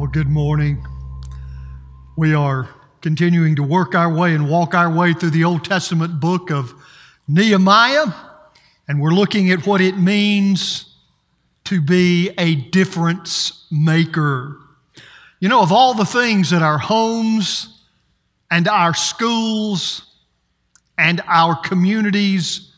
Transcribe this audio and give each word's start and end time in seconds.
Well, 0.00 0.08
good 0.08 0.30
morning. 0.30 0.82
We 2.16 2.32
are 2.32 2.70
continuing 3.02 3.56
to 3.56 3.62
work 3.62 3.94
our 3.94 4.10
way 4.10 4.34
and 4.34 4.48
walk 4.48 4.74
our 4.74 4.90
way 4.90 5.12
through 5.12 5.28
the 5.28 5.44
Old 5.44 5.62
Testament 5.62 6.20
book 6.20 6.50
of 6.50 6.72
Nehemiah, 7.28 8.06
and 8.88 8.98
we're 8.98 9.10
looking 9.10 9.50
at 9.50 9.66
what 9.66 9.82
it 9.82 9.98
means 9.98 10.86
to 11.64 11.82
be 11.82 12.30
a 12.38 12.54
difference 12.54 13.66
maker. 13.70 14.56
You 15.38 15.50
know, 15.50 15.60
of 15.60 15.70
all 15.70 15.92
the 15.92 16.06
things 16.06 16.48
that 16.48 16.62
our 16.62 16.78
homes 16.78 17.84
and 18.50 18.68
our 18.68 18.94
schools 18.94 20.06
and 20.96 21.20
our 21.26 21.54
communities 21.54 22.72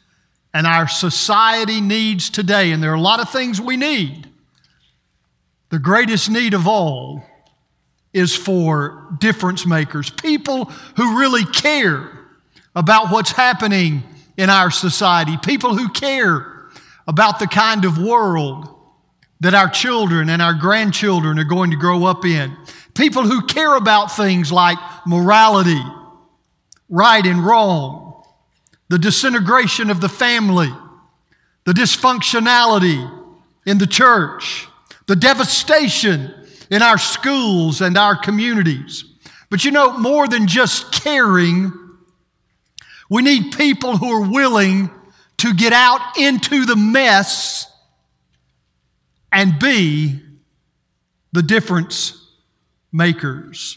and 0.52 0.66
our 0.66 0.88
society 0.88 1.80
needs 1.80 2.30
today, 2.30 2.72
and 2.72 2.82
there 2.82 2.90
are 2.90 2.96
a 2.96 3.00
lot 3.00 3.20
of 3.20 3.30
things 3.30 3.60
we 3.60 3.76
need. 3.76 4.31
The 5.72 5.78
greatest 5.78 6.30
need 6.30 6.52
of 6.52 6.68
all 6.68 7.24
is 8.12 8.36
for 8.36 9.08
difference 9.18 9.64
makers, 9.64 10.10
people 10.10 10.66
who 10.96 11.18
really 11.18 11.46
care 11.46 12.10
about 12.76 13.10
what's 13.10 13.32
happening 13.32 14.02
in 14.36 14.50
our 14.50 14.70
society, 14.70 15.38
people 15.38 15.74
who 15.74 15.88
care 15.88 16.68
about 17.08 17.38
the 17.38 17.46
kind 17.46 17.86
of 17.86 17.96
world 17.96 18.68
that 19.40 19.54
our 19.54 19.70
children 19.70 20.28
and 20.28 20.42
our 20.42 20.52
grandchildren 20.52 21.38
are 21.38 21.44
going 21.44 21.70
to 21.70 21.78
grow 21.78 22.04
up 22.04 22.26
in, 22.26 22.54
people 22.92 23.22
who 23.22 23.46
care 23.46 23.74
about 23.74 24.14
things 24.14 24.52
like 24.52 24.76
morality, 25.06 25.80
right 26.90 27.24
and 27.24 27.46
wrong, 27.46 28.22
the 28.90 28.98
disintegration 28.98 29.88
of 29.88 30.02
the 30.02 30.10
family, 30.10 30.70
the 31.64 31.72
dysfunctionality 31.72 33.10
in 33.64 33.78
the 33.78 33.86
church, 33.86 34.68
the 35.12 35.16
devastation 35.16 36.32
in 36.70 36.80
our 36.80 36.96
schools 36.96 37.82
and 37.82 37.98
our 37.98 38.16
communities. 38.16 39.04
But 39.50 39.62
you 39.62 39.70
know, 39.70 39.98
more 39.98 40.26
than 40.26 40.46
just 40.46 40.90
caring, 40.90 41.70
we 43.10 43.20
need 43.20 43.52
people 43.54 43.98
who 43.98 44.10
are 44.10 44.26
willing 44.26 44.90
to 45.36 45.52
get 45.52 45.74
out 45.74 46.16
into 46.16 46.64
the 46.64 46.76
mess 46.76 47.70
and 49.30 49.58
be 49.58 50.18
the 51.32 51.42
difference 51.42 52.18
makers. 52.90 53.76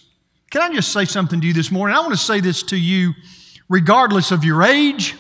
Can 0.52 0.62
I 0.62 0.74
just 0.74 0.94
say 0.94 1.04
something 1.04 1.42
to 1.42 1.48
you 1.48 1.52
this 1.52 1.70
morning? 1.70 1.98
I 1.98 2.00
want 2.00 2.14
to 2.14 2.18
say 2.18 2.40
this 2.40 2.64
to 2.64 2.78
you 2.78 3.12
regardless 3.68 4.32
of 4.32 4.46
your 4.46 4.64
age, 4.64 5.16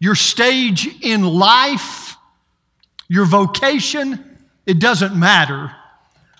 your 0.00 0.14
stage 0.14 0.88
in 1.02 1.22
life, 1.22 2.16
your 3.10 3.26
vocation, 3.26 4.31
it 4.66 4.78
doesn't 4.78 5.14
matter. 5.16 5.74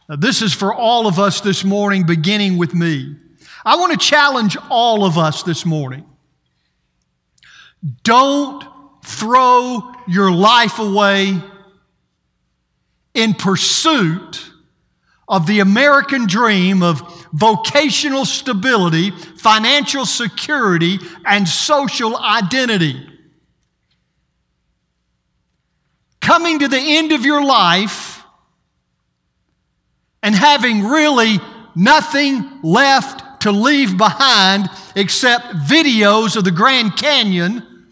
This 0.08 0.42
is 0.42 0.52
for 0.52 0.74
all 0.74 1.06
of 1.06 1.18
us 1.18 1.40
this 1.40 1.64
morning, 1.64 2.04
beginning 2.04 2.58
with 2.58 2.74
me. 2.74 3.16
I 3.64 3.76
want 3.76 3.92
to 3.92 3.98
challenge 3.98 4.56
all 4.70 5.04
of 5.04 5.16
us 5.18 5.42
this 5.42 5.64
morning. 5.64 6.04
Don't 8.02 8.64
throw 9.04 9.92
your 10.06 10.30
life 10.30 10.78
away 10.78 11.40
in 13.14 13.34
pursuit 13.34 14.50
of 15.28 15.46
the 15.46 15.60
American 15.60 16.26
dream 16.26 16.82
of 16.82 17.00
vocational 17.32 18.24
stability, 18.24 19.10
financial 19.10 20.04
security, 20.04 20.98
and 21.24 21.48
social 21.48 22.16
identity. 22.16 23.08
Coming 26.22 26.60
to 26.60 26.68
the 26.68 26.78
end 26.78 27.10
of 27.10 27.26
your 27.26 27.44
life 27.44 28.22
and 30.22 30.34
having 30.34 30.84
really 30.84 31.40
nothing 31.74 32.60
left 32.62 33.42
to 33.42 33.50
leave 33.50 33.98
behind 33.98 34.70
except 34.94 35.46
videos 35.66 36.36
of 36.36 36.44
the 36.44 36.52
Grand 36.52 36.96
Canyon 36.96 37.88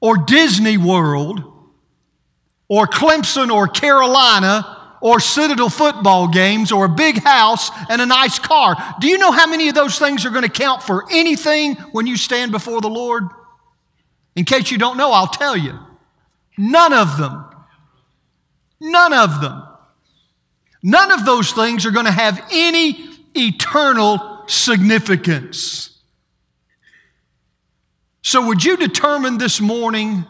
or 0.00 0.16
Disney 0.16 0.78
World 0.78 1.42
or 2.68 2.86
Clemson 2.86 3.52
or 3.52 3.68
Carolina 3.68 4.96
or 5.02 5.20
Citadel 5.20 5.68
football 5.68 6.28
games 6.28 6.72
or 6.72 6.86
a 6.86 6.88
big 6.88 7.22
house 7.22 7.70
and 7.90 8.00
a 8.00 8.06
nice 8.06 8.38
car. 8.38 8.76
Do 8.98 9.08
you 9.08 9.18
know 9.18 9.30
how 9.30 9.46
many 9.46 9.68
of 9.68 9.74
those 9.74 9.98
things 9.98 10.24
are 10.24 10.30
going 10.30 10.44
to 10.44 10.48
count 10.48 10.82
for 10.82 11.04
anything 11.12 11.74
when 11.92 12.06
you 12.06 12.16
stand 12.16 12.50
before 12.50 12.80
the 12.80 12.88
Lord? 12.88 13.24
In 14.36 14.46
case 14.46 14.70
you 14.70 14.78
don't 14.78 14.96
know, 14.96 15.12
I'll 15.12 15.26
tell 15.26 15.54
you. 15.54 15.78
None 16.56 16.94
of 16.94 17.18
them. 17.18 17.44
None 18.84 19.14
of 19.14 19.40
them. 19.40 19.62
None 20.82 21.10
of 21.10 21.24
those 21.24 21.52
things 21.52 21.86
are 21.86 21.90
going 21.90 22.04
to 22.04 22.12
have 22.12 22.38
any 22.52 23.08
eternal 23.34 24.44
significance. 24.46 25.98
So, 28.20 28.46
would 28.46 28.62
you 28.62 28.76
determine 28.76 29.38
this 29.38 29.58
morning 29.58 30.26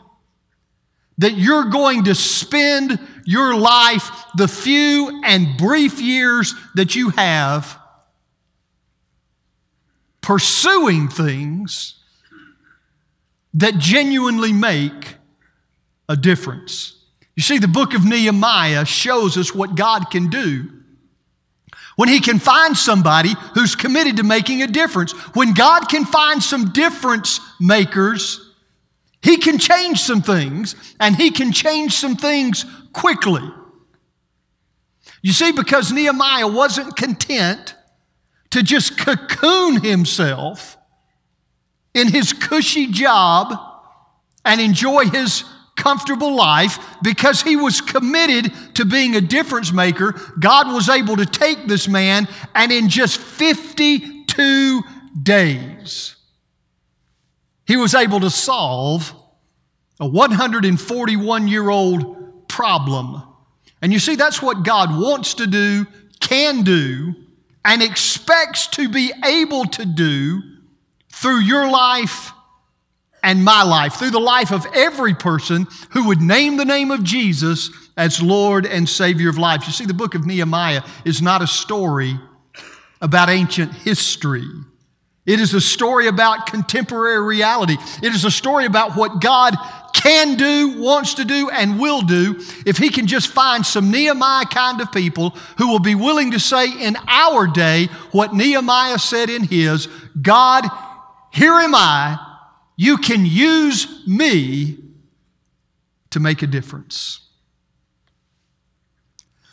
that 1.19 1.33
you're 1.33 1.65
going 1.65 2.05
to 2.05 2.15
spend 2.15 3.01
your 3.25 3.57
life, 3.57 4.09
the 4.37 4.47
few 4.47 5.21
and 5.25 5.57
brief 5.57 6.01
years 6.01 6.55
that 6.77 6.95
you 6.95 7.11
have, 7.11 7.77
pursuing 10.21 11.09
things 11.09 11.97
that 13.55 13.79
genuinely 13.79 14.53
make 14.53 15.17
a 16.09 16.17
difference? 16.17 16.94
You 17.37 17.43
see, 17.43 17.59
the 17.59 17.69
book 17.69 17.95
of 17.95 18.05
Nehemiah 18.05 18.85
shows 18.85 19.37
us 19.37 19.55
what 19.55 19.75
God 19.75 20.11
can 20.11 20.29
do 20.29 20.71
when 21.97 22.09
He 22.09 22.21
can 22.21 22.39
find 22.39 22.77
somebody 22.77 23.35
who's 23.55 23.75
committed 23.75 24.17
to 24.17 24.23
making 24.23 24.63
a 24.63 24.67
difference. 24.67 25.13
When 25.35 25.55
God 25.55 25.89
can 25.89 26.05
find 26.05 26.43
some 26.43 26.71
difference 26.73 27.41
makers, 27.61 28.41
He 29.23 29.37
can 29.37 29.59
change 29.59 30.01
some 30.01 30.23
things, 30.23 30.77
and 31.01 31.17
He 31.17 31.31
can 31.31 31.53
change 31.53 31.95
some 31.95 32.17
things 32.17 32.65
quickly. 32.93 33.43
You 35.23 35.33
see, 35.33 35.53
because 35.53 35.91
Nehemiah 35.91 36.47
wasn't 36.47 36.97
content 36.97 37.75
to 38.51 38.63
just 38.63 38.97
cocoon 38.97 39.83
himself 39.83 40.77
in 41.93 42.07
his 42.07 42.33
cushy 42.33 42.87
job 42.87 43.53
and 44.45 44.61
enjoy 44.61 45.07
his 45.07 45.43
comfortable 45.77 46.35
life, 46.35 46.79
because 47.03 47.43
he 47.43 47.57
was 47.57 47.81
committed 47.81 48.53
to 48.75 48.85
being 48.85 49.17
a 49.17 49.21
difference 49.21 49.73
maker, 49.73 50.15
God 50.39 50.73
was 50.73 50.89
able 50.89 51.17
to 51.17 51.27
take 51.27 51.67
this 51.67 51.89
man 51.89 52.29
and 52.55 52.71
in 52.73 52.89
just 52.89 53.19
52 53.19 54.83
days, 55.23 56.17
he 57.67 57.77
was 57.77 57.95
able 57.95 58.21
to 58.21 58.31
solve 58.31 59.15
a 60.01 60.07
141 60.07 61.49
year 61.49 61.69
old 61.69 62.49
problem. 62.49 63.23
And 63.81 63.93
you 63.93 63.99
see, 63.99 64.17
that's 64.17 64.41
what 64.41 64.65
God 64.65 64.91
wants 64.99 65.35
to 65.35 65.47
do, 65.47 65.87
can 66.21 66.63
do, 66.63 67.15
and 67.65 67.83
expects 67.83 68.67
to 68.69 68.89
be 68.89 69.13
able 69.25 69.65
to 69.67 69.85
do 69.85 70.43
through 71.11 71.41
your 71.41 71.71
life 71.71 72.33
and 73.25 73.43
my 73.43 73.63
life, 73.63 73.95
through 73.95 74.11
the 74.11 74.21
life 74.21 74.53
of 74.53 74.67
every 74.75 75.15
person 75.15 75.67
who 75.91 76.09
would 76.09 76.21
name 76.21 76.57
the 76.57 76.65
name 76.65 76.91
of 76.91 77.03
Jesus 77.03 77.71
as 77.97 78.23
Lord 78.23 78.67
and 78.67 78.89
Savior 78.89 79.31
of 79.31 79.39
life. 79.39 79.67
You 79.67 79.73
see, 79.73 79.87
the 79.87 79.95
book 79.95 80.15
of 80.15 80.27
Nehemiah 80.27 80.83
is 81.05 81.23
not 81.23 81.43
a 81.43 81.47
story 81.47 82.19
about 83.01 83.31
ancient 83.31 83.73
history. 83.73 84.47
It 85.27 85.41
is 85.41 85.55
a 85.55 85.61
story 85.61 86.07
about 86.07 86.47
contemporary 86.47 87.25
reality. 87.25 87.77
It 88.03 88.15
is 88.15 88.25
a 88.25 88.31
story 88.31 88.67
about 88.67 88.95
what 88.95 89.23
God 89.23 89.55
can 89.95 90.37
do, 90.37 90.81
wants 90.83 91.15
to 91.15 91.25
do, 91.25 91.49
and 91.49 91.81
will 91.81 92.03
do 92.03 92.39
if 92.67 92.77
He 92.77 92.91
can 92.91 93.07
just 93.07 93.29
find 93.29 93.65
some 93.65 93.91
Nehemiah 93.91 94.45
kind 94.45 94.83
of 94.83 94.93
people 94.93 95.31
who 95.57 95.69
will 95.69 95.79
be 95.79 95.95
willing 95.95 96.33
to 96.33 96.41
say 96.41 96.67
in 96.69 96.97
our 97.07 97.47
day 97.47 97.87
what 98.11 98.35
Nehemiah 98.35 98.99
said 98.99 99.31
in 99.31 99.45
his 99.45 99.89
God, 100.21 100.67
here 101.31 101.55
am 101.55 101.75
I, 101.75 102.19
you 102.77 102.97
can 102.97 103.25
use 103.25 104.07
me 104.07 104.79
to 106.11 106.21
make 106.21 106.43
a 106.43 106.47
difference. 106.47 107.21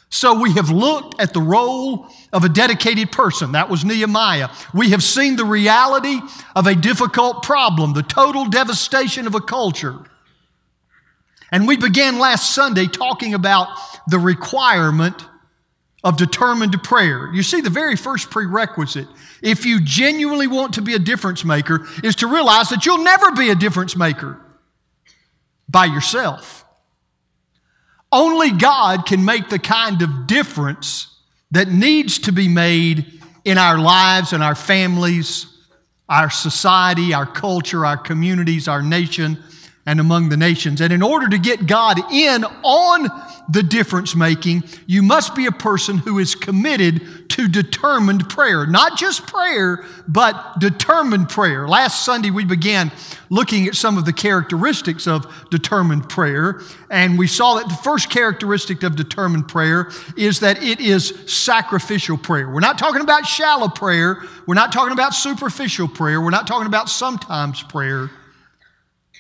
So 0.10 0.40
we 0.40 0.52
have 0.54 0.70
looked 0.70 1.22
at 1.22 1.34
the 1.34 1.42
role 1.42 2.08
of 2.34 2.44
a 2.44 2.50
dedicated 2.50 3.12
person. 3.12 3.54
That 3.54 3.70
was 3.70 3.86
Nehemiah. 3.86 4.50
We 4.74 4.90
have 4.90 5.02
seen 5.02 5.38
the 5.38 5.46
reality 5.46 6.20
of 6.56 6.68
a 6.68 6.76
difficult 6.76 7.44
problem, 7.44 7.94
the 7.94 8.04
total 8.04 8.46
devastation 8.46 9.26
of 9.26 9.36
a 9.36 9.42
culture. 9.42 10.00
And 11.50 11.68
we 11.68 11.78
began 11.78 12.20
last 12.20 12.54
Sunday 12.54 12.88
talking 12.88 13.34
about 13.34 13.70
the 14.08 14.20
requirement 14.20 15.26
of 16.04 16.18
determined 16.18 16.82
prayer. 16.84 17.32
You 17.34 17.44
see, 17.44 17.62
the 17.62 17.70
very 17.70 17.96
first 17.96 18.30
prerequisite, 18.30 19.08
if 19.42 19.66
you 19.66 19.80
genuinely 19.82 20.48
want 20.48 20.74
to 20.76 20.82
be 20.82 20.96
a 20.96 21.00
difference 21.00 21.46
maker, 21.46 21.88
is 22.04 22.16
to 22.18 22.28
realize 22.28 22.70
that 22.70 22.86
you'll 22.86 23.04
never 23.04 23.32
be 23.32 23.50
a 23.50 23.56
difference 23.56 23.96
maker 23.96 24.40
by 25.70 25.86
yourself. 25.86 26.66
Only 28.12 28.52
God 28.52 29.06
can 29.06 29.24
make 29.24 29.50
the 29.50 29.60
kind 29.60 30.02
of 30.02 30.28
difference 30.28 31.08
that 31.52 31.70
needs 31.70 32.20
to 32.20 32.32
be 32.32 32.48
made 32.48 33.22
in 33.46 33.58
our 33.58 33.78
lives 33.78 34.34
and 34.34 34.44
our 34.44 34.56
families, 34.56 35.46
our 36.10 36.30
society, 36.30 37.14
our 37.14 37.26
culture, 37.26 37.86
our 37.86 37.98
communities, 37.98 38.68
our 38.68 38.82
nation, 38.82 39.42
and 39.86 40.00
among 40.00 40.30
the 40.30 40.38
nations. 40.38 40.80
And 40.80 40.94
in 40.94 41.02
order 41.02 41.28
to 41.30 41.38
get 41.38 41.66
God 41.66 42.00
in 42.12 42.44
on 42.64 43.10
the 43.50 43.64
difference 43.64 44.16
making, 44.16 44.64
you 44.86 45.02
must 45.02 45.36
be 45.36 45.48
a 45.48 45.52
person 45.52 45.98
who 45.98 46.20
is 46.20 46.36
committed 46.36 47.30
to 47.30 47.48
determined 47.48 48.30
prayer. 48.30 48.68
Not 48.68 48.98
just 48.98 49.26
prayer, 49.26 49.84
but 50.08 50.60
determined 50.60 51.30
prayer. 51.30 51.68
Last 51.68 52.06
Sunday, 52.06 52.30
we 52.30 52.46
began 52.46 52.92
looking 53.30 53.68
at 53.68 53.76
some 53.76 53.98
of 53.98 54.06
the 54.06 54.14
characteristics 54.14 55.08
of 55.08 55.26
determined 55.50 56.08
prayer. 56.10 56.62
And 56.92 57.18
we 57.18 57.28
saw 57.28 57.56
that 57.56 57.68
the 57.68 57.76
first 57.76 58.10
characteristic 58.10 58.84
of 58.84 58.96
determined 58.96 59.48
prayer 59.48 59.90
is 60.16 60.42
that 60.42 60.62
it 60.62 60.80
is 60.80 61.14
sacrificial 61.26 62.18
prayer. 62.18 62.50
We're 62.50 62.60
not 62.60 62.78
talking 62.78 63.02
about 63.02 63.26
shallow 63.26 63.70
prayer. 63.70 64.22
We're 64.46 64.54
not 64.54 64.72
talking 64.72 64.94
about 64.94 65.16
superficial 65.16 65.88
prayer. 65.88 66.22
We're 66.22 66.30
not 66.30 66.46
talking 66.46 66.68
about 66.68 66.90
sometimes 66.90 67.64
prayer. 67.64 68.12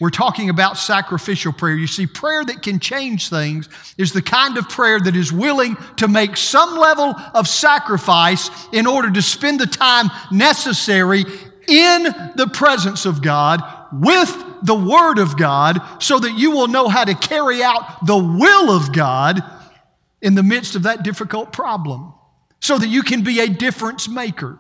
We're 0.01 0.09
talking 0.09 0.49
about 0.49 0.79
sacrificial 0.79 1.53
prayer. 1.53 1.75
You 1.75 1.85
see, 1.85 2.07
prayer 2.07 2.43
that 2.43 2.63
can 2.63 2.79
change 2.79 3.29
things 3.29 3.69
is 3.99 4.11
the 4.11 4.21
kind 4.23 4.57
of 4.57 4.67
prayer 4.67 4.99
that 4.99 5.15
is 5.15 5.31
willing 5.31 5.77
to 5.97 6.07
make 6.07 6.37
some 6.37 6.75
level 6.75 7.13
of 7.35 7.47
sacrifice 7.47 8.49
in 8.73 8.87
order 8.87 9.11
to 9.11 9.21
spend 9.21 9.59
the 9.59 9.67
time 9.67 10.09
necessary 10.31 11.23
in 11.67 12.03
the 12.35 12.49
presence 12.51 13.05
of 13.05 13.21
God 13.21 13.61
with 13.93 14.35
the 14.63 14.73
Word 14.73 15.19
of 15.19 15.37
God 15.37 15.79
so 16.01 16.17
that 16.17 16.35
you 16.35 16.49
will 16.49 16.67
know 16.67 16.87
how 16.87 17.03
to 17.03 17.13
carry 17.13 17.61
out 17.61 18.03
the 18.07 18.17
will 18.17 18.75
of 18.75 18.91
God 18.91 19.39
in 20.19 20.33
the 20.33 20.41
midst 20.41 20.75
of 20.75 20.81
that 20.83 21.03
difficult 21.03 21.53
problem 21.53 22.11
so 22.59 22.79
that 22.79 22.87
you 22.87 23.03
can 23.03 23.23
be 23.23 23.39
a 23.39 23.47
difference 23.47 24.09
maker. 24.09 24.57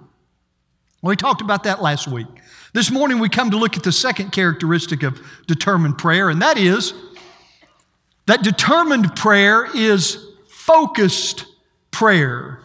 We 1.01 1.15
talked 1.15 1.41
about 1.41 1.63
that 1.63 1.81
last 1.81 2.07
week. 2.07 2.27
This 2.73 2.89
morning 2.89 3.19
we 3.19 3.27
come 3.27 3.51
to 3.51 3.57
look 3.57 3.75
at 3.75 3.83
the 3.83 3.91
second 3.91 4.31
characteristic 4.31 5.03
of 5.03 5.19
determined 5.45 5.97
prayer, 5.97 6.29
and 6.29 6.41
that 6.41 6.57
is 6.57 6.93
that 8.27 8.43
determined 8.43 9.15
prayer 9.15 9.67
is 9.75 10.25
focused 10.47 11.45
prayer. 11.91 12.61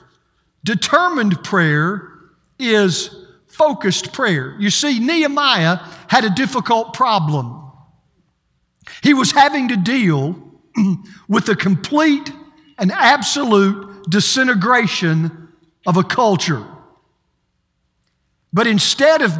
Determined 0.62 1.42
prayer 1.42 2.12
is 2.58 3.10
focused 3.48 4.12
prayer. 4.12 4.54
You 4.60 4.70
see, 4.70 5.00
Nehemiah 5.00 5.78
had 6.08 6.24
a 6.24 6.30
difficult 6.30 6.94
problem. 6.94 7.72
He 9.02 9.12
was 9.12 9.32
having 9.32 9.68
to 9.68 9.76
deal 9.76 10.40
with 11.28 11.46
the 11.46 11.56
complete 11.56 12.30
and 12.78 12.92
absolute 12.92 14.08
disintegration 14.08 15.48
of 15.84 15.96
a 15.96 16.04
culture. 16.04 16.64
But 18.52 18.66
instead 18.66 19.22
of 19.22 19.36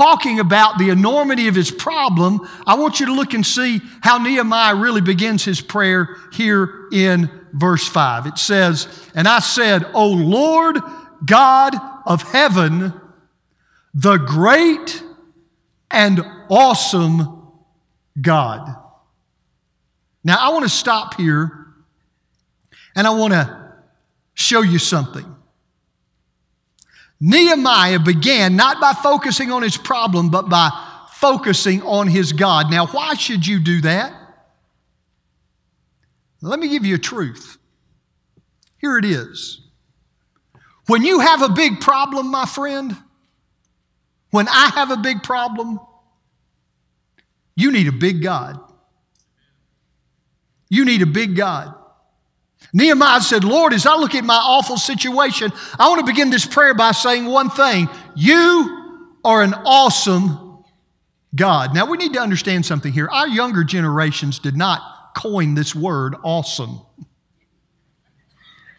talking 0.00 0.40
about 0.40 0.78
the 0.78 0.88
enormity 0.88 1.46
of 1.46 1.54
his 1.54 1.70
problem, 1.70 2.40
I 2.66 2.74
want 2.76 3.00
you 3.00 3.06
to 3.06 3.12
look 3.12 3.34
and 3.34 3.44
see 3.44 3.82
how 4.00 4.16
Nehemiah 4.16 4.74
really 4.74 5.02
begins 5.02 5.44
his 5.44 5.60
prayer 5.60 6.16
here 6.32 6.88
in 6.90 7.30
verse 7.52 7.86
5. 7.86 8.24
It 8.24 8.38
says, 8.38 8.88
And 9.14 9.28
I 9.28 9.40
said, 9.40 9.84
O 9.92 10.08
Lord 10.08 10.78
God 11.26 11.74
of 12.06 12.22
heaven, 12.22 12.98
the 13.92 14.16
great 14.16 15.02
and 15.90 16.24
awesome 16.48 17.50
God. 18.18 18.74
Now, 20.24 20.38
I 20.40 20.50
want 20.54 20.62
to 20.62 20.70
stop 20.70 21.16
here 21.16 21.66
and 22.96 23.06
I 23.06 23.10
want 23.10 23.34
to 23.34 23.74
show 24.32 24.62
you 24.62 24.78
something. 24.78 25.26
Nehemiah 27.20 27.98
began 27.98 28.56
not 28.56 28.80
by 28.80 28.94
focusing 28.94 29.52
on 29.52 29.62
his 29.62 29.76
problem, 29.76 30.30
but 30.30 30.48
by 30.48 30.70
focusing 31.12 31.82
on 31.82 32.08
his 32.08 32.32
God. 32.32 32.70
Now, 32.70 32.86
why 32.86 33.14
should 33.14 33.46
you 33.46 33.60
do 33.60 33.82
that? 33.82 34.14
Let 36.40 36.58
me 36.58 36.68
give 36.68 36.86
you 36.86 36.94
a 36.94 36.98
truth. 36.98 37.58
Here 38.78 38.96
it 38.96 39.04
is. 39.04 39.60
When 40.86 41.02
you 41.02 41.20
have 41.20 41.42
a 41.42 41.50
big 41.50 41.80
problem, 41.80 42.30
my 42.30 42.46
friend, 42.46 42.96
when 44.30 44.48
I 44.48 44.70
have 44.74 44.90
a 44.90 44.96
big 44.96 45.22
problem, 45.22 45.78
you 47.54 47.70
need 47.70 47.88
a 47.88 47.92
big 47.92 48.22
God. 48.22 48.58
You 50.70 50.84
need 50.86 51.02
a 51.02 51.06
big 51.06 51.36
God. 51.36 51.74
Nehemiah 52.72 53.20
said, 53.20 53.42
Lord, 53.42 53.72
as 53.72 53.86
I 53.86 53.96
look 53.96 54.14
at 54.14 54.24
my 54.24 54.36
awful 54.36 54.76
situation, 54.76 55.52
I 55.78 55.88
want 55.88 56.00
to 56.00 56.06
begin 56.06 56.30
this 56.30 56.46
prayer 56.46 56.74
by 56.74 56.92
saying 56.92 57.26
one 57.26 57.50
thing 57.50 57.88
You 58.14 59.08
are 59.24 59.42
an 59.42 59.54
awesome 59.54 60.64
God. 61.34 61.74
Now, 61.74 61.86
we 61.86 61.96
need 61.96 62.14
to 62.14 62.20
understand 62.20 62.64
something 62.66 62.92
here. 62.92 63.08
Our 63.08 63.28
younger 63.28 63.64
generations 63.64 64.38
did 64.38 64.56
not 64.56 65.14
coin 65.16 65.54
this 65.54 65.74
word 65.74 66.14
awesome. 66.22 66.80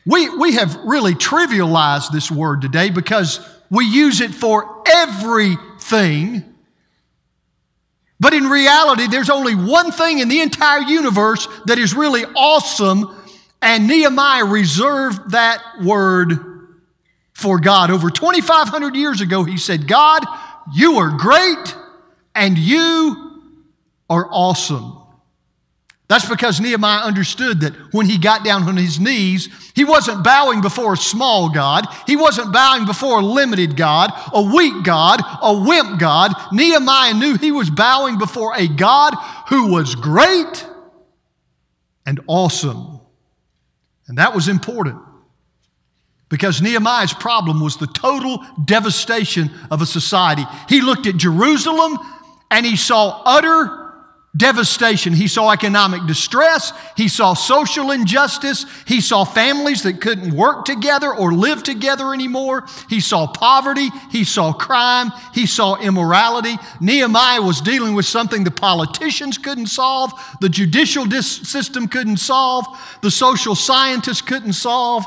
We, 0.05 0.29
we 0.29 0.53
have 0.53 0.75
really 0.83 1.13
trivialized 1.13 2.11
this 2.11 2.31
word 2.31 2.61
today 2.61 2.89
because 2.89 3.39
we 3.69 3.85
use 3.85 4.19
it 4.19 4.33
for 4.33 4.83
everything. 4.87 6.43
But 8.19 8.33
in 8.33 8.47
reality, 8.47 9.07
there's 9.07 9.29
only 9.29 9.55
one 9.55 9.91
thing 9.91 10.19
in 10.19 10.27
the 10.27 10.41
entire 10.41 10.81
universe 10.81 11.47
that 11.65 11.77
is 11.77 11.95
really 11.95 12.23
awesome, 12.35 13.20
and 13.61 13.87
Nehemiah 13.87 14.45
reserved 14.45 15.31
that 15.31 15.61
word 15.83 16.33
for 17.33 17.59
God. 17.59 17.91
Over 17.91 18.09
2,500 18.09 18.95
years 18.95 19.21
ago, 19.21 19.43
he 19.43 19.57
said, 19.57 19.87
God, 19.87 20.25
you 20.73 20.97
are 20.97 21.17
great 21.17 21.75
and 22.35 22.57
you 22.57 23.41
are 24.09 24.27
awesome. 24.31 24.97
That's 26.07 26.27
because 26.27 26.59
Nehemiah 26.59 27.03
understood 27.03 27.61
that 27.61 27.73
when 27.93 28.05
he 28.05 28.17
got 28.17 28.43
down 28.43 28.63
on 28.63 28.75
his 28.75 28.99
knees, 28.99 29.47
he 29.73 29.85
wasn't 29.85 30.25
bowing 30.25 30.59
before 30.59 30.93
a 30.93 30.97
small 30.97 31.49
God. 31.49 31.87
He 32.05 32.17
wasn't 32.17 32.51
bowing 32.51 32.85
before 32.85 33.21
a 33.21 33.25
limited 33.25 33.77
God, 33.77 34.11
a 34.33 34.41
weak 34.41 34.83
God, 34.83 35.21
a 35.41 35.57
wimp 35.57 35.99
God. 35.99 36.33
Nehemiah 36.51 37.13
knew 37.13 37.37
he 37.37 37.53
was 37.53 37.69
bowing 37.69 38.17
before 38.17 38.53
a 38.57 38.67
God 38.67 39.13
who 39.47 39.71
was 39.71 39.95
great 39.95 40.67
and 42.05 42.19
awesome. 42.27 43.00
And 44.11 44.17
that 44.17 44.35
was 44.35 44.49
important 44.49 44.99
because 46.27 46.61
Nehemiah's 46.61 47.13
problem 47.13 47.61
was 47.61 47.77
the 47.77 47.87
total 47.87 48.45
devastation 48.65 49.49
of 49.71 49.81
a 49.81 49.85
society. 49.85 50.43
He 50.67 50.81
looked 50.81 51.07
at 51.07 51.15
Jerusalem 51.15 51.97
and 52.49 52.65
he 52.65 52.75
saw 52.75 53.21
utter 53.23 53.80
devastation. 54.35 55.13
He 55.13 55.27
saw 55.27 55.51
economic 55.51 56.05
distress. 56.07 56.71
He 56.95 57.07
saw 57.07 57.33
social 57.33 57.91
injustice. 57.91 58.65
He 58.87 59.01
saw 59.01 59.25
families 59.25 59.83
that 59.83 59.99
couldn't 59.99 60.33
work 60.33 60.65
together 60.65 61.13
or 61.13 61.33
live 61.33 61.63
together 61.63 62.13
anymore. 62.13 62.65
He 62.89 63.01
saw 63.01 63.27
poverty. 63.27 63.89
He 64.09 64.23
saw 64.23 64.53
crime. 64.53 65.11
He 65.33 65.45
saw 65.45 65.75
immorality. 65.75 66.55
Nehemiah 66.79 67.41
was 67.41 67.59
dealing 67.61 67.93
with 67.93 68.05
something 68.05 68.43
the 68.43 68.51
politicians 68.51 69.37
couldn't 69.37 69.67
solve, 69.67 70.11
the 70.39 70.49
judicial 70.49 71.09
system 71.09 71.87
couldn't 71.87 72.17
solve, 72.17 72.65
the 73.01 73.11
social 73.11 73.55
scientists 73.55 74.21
couldn't 74.21 74.53
solve. 74.53 75.05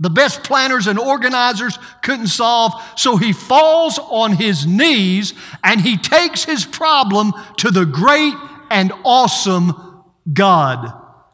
The 0.00 0.10
best 0.10 0.42
planners 0.42 0.86
and 0.86 0.98
organizers 0.98 1.78
couldn't 2.02 2.28
solve. 2.28 2.72
So 2.96 3.18
he 3.18 3.34
falls 3.34 3.98
on 3.98 4.32
his 4.32 4.66
knees 4.66 5.34
and 5.62 5.78
he 5.78 5.98
takes 5.98 6.42
his 6.42 6.64
problem 6.64 7.34
to 7.58 7.70
the 7.70 7.84
great 7.84 8.34
and 8.70 8.92
awesome 9.04 10.02
God. 10.32 10.92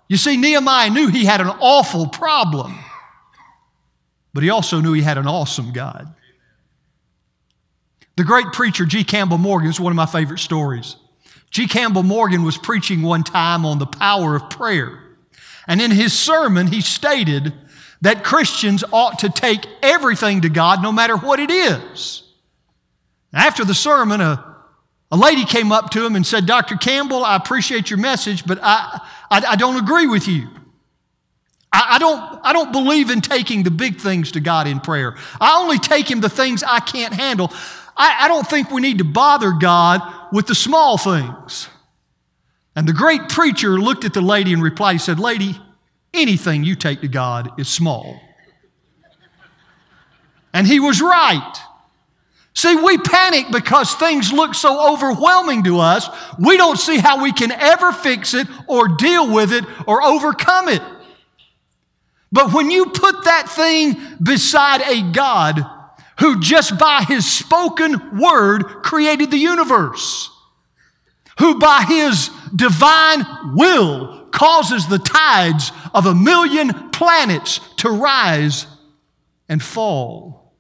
You 0.09 0.17
see, 0.17 0.37
Nehemiah 0.37 0.91
knew 0.91 1.09
he 1.09 1.25
had 1.25 1.41
an 1.41 1.49
awful 1.61 2.09
problem, 2.09 2.77
but 4.35 4.43
he 4.43 4.51
also 4.51 4.81
knew 4.81 4.93
he 4.93 5.03
had 5.03 5.19
an 5.19 5.29
awesome 5.29 5.73
God. 5.73 6.13
The 8.17 8.25
great 8.25 8.47
preacher 8.53 8.85
G. 8.85 9.05
Campbell 9.05 9.39
Morgan 9.39 9.69
is 9.69 9.79
one 9.79 9.93
of 9.93 9.97
my 9.97 10.07
favorite 10.07 10.39
stories. 10.39 10.97
G. 11.51 11.69
Campbell 11.69 12.03
Morgan 12.03 12.43
was 12.43 12.57
preaching 12.57 13.03
one 13.03 13.23
time 13.23 13.65
on 13.65 13.79
the 13.79 13.87
power 13.87 14.35
of 14.35 14.51
prayer. 14.51 15.03
And 15.69 15.81
in 15.81 15.91
his 15.91 16.19
sermon, 16.19 16.67
he 16.67 16.81
stated 16.81 17.53
that 18.03 18.25
Christians 18.25 18.85
ought 18.93 19.21
to 19.21 19.29
take 19.29 19.67
everything 19.83 20.43
to 20.43 20.49
God 20.49 20.83
no 20.83 20.93
matter 20.93 21.17
what 21.17 21.41
it 21.41 21.51
is. 21.51 22.23
After 23.33 23.65
the 23.65 23.75
sermon, 23.75 24.21
a, 24.21 24.57
a 25.11 25.17
lady 25.17 25.45
came 25.45 25.73
up 25.73 25.91
to 25.91 26.05
him 26.05 26.17
and 26.17 26.27
said, 26.27 26.47
Dr. 26.47 26.77
Campbell, 26.77 27.25
I 27.25 27.37
appreciate 27.37 27.91
your 27.91 27.99
message, 27.99 28.47
but 28.47 28.59
I, 28.63 29.01
I, 29.31 29.45
I 29.51 29.57
don't 29.57 29.77
agree 29.83 30.07
with 30.07 30.29
you. 30.29 30.49
I, 31.73 31.97
I, 31.97 31.99
don't, 31.99 32.41
I 32.43 32.53
don't 32.53 32.73
believe 32.73 33.11
in 33.11 33.21
taking 33.21 33.63
the 33.63 33.71
big 33.71 34.01
things 34.01 34.33
to 34.33 34.41
God 34.41 34.67
in 34.67 34.81
prayer. 34.81 35.17
I 35.41 35.61
only 35.61 35.79
take 35.79 36.11
Him 36.11 36.21
the 36.21 36.29
things 36.29 36.63
I 36.63 36.81
can't 36.81 37.15
handle. 37.15 37.53
I, 37.97 38.25
I 38.25 38.29
don't 38.29 38.47
think 38.47 38.71
we 38.71 38.81
need 38.81 38.99
to 38.99 39.05
bother 39.05 39.53
God 39.53 40.01
with 40.33 40.47
the 40.47 40.55
small 40.55 40.99
things. 40.99 41.69
And 42.75 42.87
the 42.87 42.93
great 42.93 43.29
preacher 43.29 43.79
looked 43.81 44.05
at 44.05 44.13
the 44.13 44.21
lady 44.21 44.53
and 44.53 44.63
replied, 44.63 44.93
He 44.95 44.99
said, 44.99 45.19
Lady, 45.19 45.61
Anything 46.17 46.65
you 46.65 46.75
take 46.75 47.03
to 47.03 47.09
God 47.09 47.61
is 47.61 47.69
small. 47.69 48.19
And 50.55 50.67
he 50.67 50.81
was 50.81 51.03
right. 51.03 51.55
See, 52.55 52.75
we 52.75 52.97
panic 52.97 53.51
because 53.53 53.95
things 53.95 54.33
look 54.33 54.55
so 54.55 54.95
overwhelming 54.95 55.65
to 55.65 55.79
us, 55.79 56.09
we 56.39 56.57
don't 56.57 56.79
see 56.79 56.97
how 56.97 57.23
we 57.23 57.31
can 57.31 57.53
ever 57.53 57.93
fix 57.93 58.33
it 58.33 58.47
or 58.67 58.89
deal 58.89 59.31
with 59.31 59.53
it 59.53 59.67
or 59.87 60.03
overcome 60.03 60.69
it. 60.69 60.81
But 62.33 62.55
when 62.55 62.71
you 62.71 62.87
put 62.87 63.25
that 63.25 63.51
thing 63.51 64.01
beside 64.23 64.81
a 64.81 65.13
God 65.13 65.67
who 66.21 66.41
just 66.41 66.79
by 66.79 67.03
his 67.03 67.31
spoken 67.31 68.19
word 68.19 68.63
created 68.83 69.31
the 69.31 69.37
universe, 69.37 70.31
who 71.39 71.59
by 71.59 71.85
his 71.87 72.31
divine 72.55 73.55
will 73.55 74.16
causes 74.37 74.87
the 74.87 74.99
tides 74.99 75.73
of 75.95 76.05
a 76.05 76.15
million 76.15 76.91
planets 76.91 77.59
to 77.77 77.89
rise 77.89 78.67
and 79.49 79.63
fall. 79.63 80.53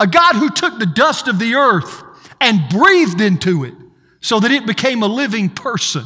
A 0.00 0.06
God 0.06 0.36
who 0.36 0.50
took 0.50 0.78
the 0.78 0.86
dust 0.86 1.28
of 1.28 1.38
the 1.38 1.54
earth 1.54 2.02
and 2.40 2.68
breathed 2.70 3.20
into 3.20 3.64
it 3.64 3.74
so 4.20 4.40
that 4.40 4.50
it 4.50 4.66
became 4.66 5.02
a 5.02 5.06
living 5.06 5.50
person. 5.50 6.04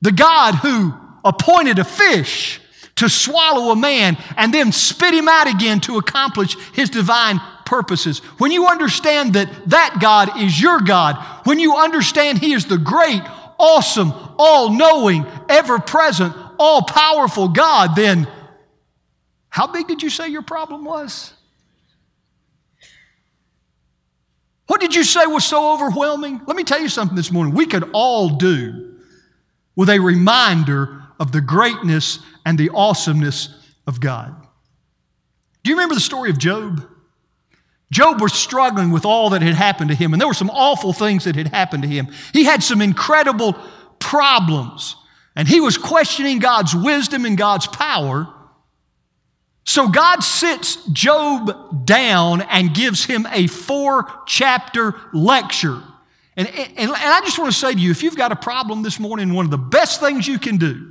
The 0.00 0.12
God 0.12 0.54
who 0.54 0.94
appointed 1.24 1.78
a 1.78 1.84
fish 1.84 2.60
to 2.96 3.08
swallow 3.10 3.70
a 3.70 3.76
man 3.76 4.16
and 4.36 4.52
then 4.52 4.72
spit 4.72 5.12
him 5.12 5.28
out 5.28 5.46
again 5.46 5.80
to 5.80 5.98
accomplish 5.98 6.56
his 6.72 6.88
divine 6.88 7.38
purposes. 7.66 8.20
When 8.38 8.50
you 8.50 8.66
understand 8.66 9.34
that 9.34 9.50
that 9.68 9.98
God 10.00 10.40
is 10.40 10.60
your 10.60 10.80
God, 10.80 11.16
when 11.44 11.58
you 11.58 11.76
understand 11.76 12.38
he 12.38 12.54
is 12.54 12.64
the 12.64 12.78
great, 12.78 13.22
awesome, 13.58 14.12
all 14.38 14.70
knowing, 14.70 15.26
ever 15.48 15.78
present, 15.78 16.34
all 16.58 16.82
powerful 16.82 17.48
God, 17.48 17.96
then 17.96 18.28
how 19.48 19.66
big 19.66 19.86
did 19.86 20.02
you 20.02 20.10
say 20.10 20.28
your 20.28 20.42
problem 20.42 20.84
was? 20.84 21.32
What 24.66 24.80
did 24.80 24.94
you 24.94 25.04
say 25.04 25.26
was 25.26 25.44
so 25.44 25.74
overwhelming? 25.74 26.40
Let 26.46 26.56
me 26.56 26.64
tell 26.64 26.80
you 26.80 26.88
something 26.88 27.16
this 27.16 27.30
morning. 27.30 27.54
We 27.54 27.66
could 27.66 27.90
all 27.92 28.30
do 28.30 28.96
with 29.76 29.90
a 29.90 29.98
reminder 29.98 31.02
of 31.20 31.32
the 31.32 31.40
greatness 31.40 32.18
and 32.46 32.58
the 32.58 32.70
awesomeness 32.70 33.50
of 33.86 34.00
God. 34.00 34.34
Do 35.62 35.70
you 35.70 35.76
remember 35.76 35.94
the 35.94 36.00
story 36.00 36.30
of 36.30 36.38
Job? 36.38 36.88
Job 37.90 38.20
was 38.20 38.32
struggling 38.32 38.90
with 38.90 39.04
all 39.04 39.30
that 39.30 39.42
had 39.42 39.54
happened 39.54 39.90
to 39.90 39.96
him, 39.96 40.12
and 40.12 40.20
there 40.20 40.28
were 40.28 40.34
some 40.34 40.50
awful 40.50 40.92
things 40.92 41.24
that 41.24 41.36
had 41.36 41.48
happened 41.48 41.82
to 41.82 41.88
him. 41.88 42.08
He 42.32 42.44
had 42.44 42.62
some 42.62 42.80
incredible 42.80 43.56
problems, 43.98 44.96
and 45.36 45.46
he 45.46 45.60
was 45.60 45.78
questioning 45.78 46.38
God's 46.38 46.74
wisdom 46.74 47.24
and 47.24 47.36
God's 47.38 47.66
power. 47.66 48.28
So 49.64 49.88
God 49.88 50.20
sits 50.20 50.84
Job 50.92 51.86
down 51.86 52.42
and 52.42 52.74
gives 52.74 53.04
him 53.04 53.26
a 53.30 53.46
four 53.46 54.10
chapter 54.26 54.94
lecture. 55.12 55.82
And, 56.36 56.48
and, 56.48 56.78
and 56.78 56.92
I 56.92 57.20
just 57.20 57.38
want 57.38 57.52
to 57.52 57.58
say 57.58 57.72
to 57.72 57.78
you 57.78 57.90
if 57.90 58.02
you've 58.02 58.16
got 58.16 58.32
a 58.32 58.36
problem 58.36 58.82
this 58.82 58.98
morning, 58.98 59.32
one 59.32 59.44
of 59.44 59.50
the 59.50 59.58
best 59.58 60.00
things 60.00 60.26
you 60.26 60.38
can 60.38 60.56
do 60.56 60.90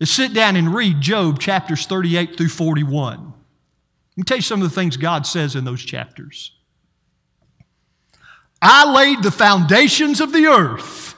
is 0.00 0.10
sit 0.10 0.34
down 0.34 0.56
and 0.56 0.74
read 0.74 1.00
Job 1.00 1.38
chapters 1.38 1.86
38 1.86 2.36
through 2.36 2.48
41. 2.48 3.34
Let 4.16 4.20
me 4.20 4.24
tell 4.24 4.38
you 4.38 4.42
some 4.42 4.62
of 4.62 4.68
the 4.68 4.74
things 4.74 4.96
God 4.96 5.26
says 5.26 5.56
in 5.56 5.64
those 5.64 5.82
chapters. 5.82 6.52
I 8.62 8.90
laid 8.90 9.22
the 9.22 9.30
foundations 9.30 10.22
of 10.22 10.32
the 10.32 10.46
earth. 10.46 11.14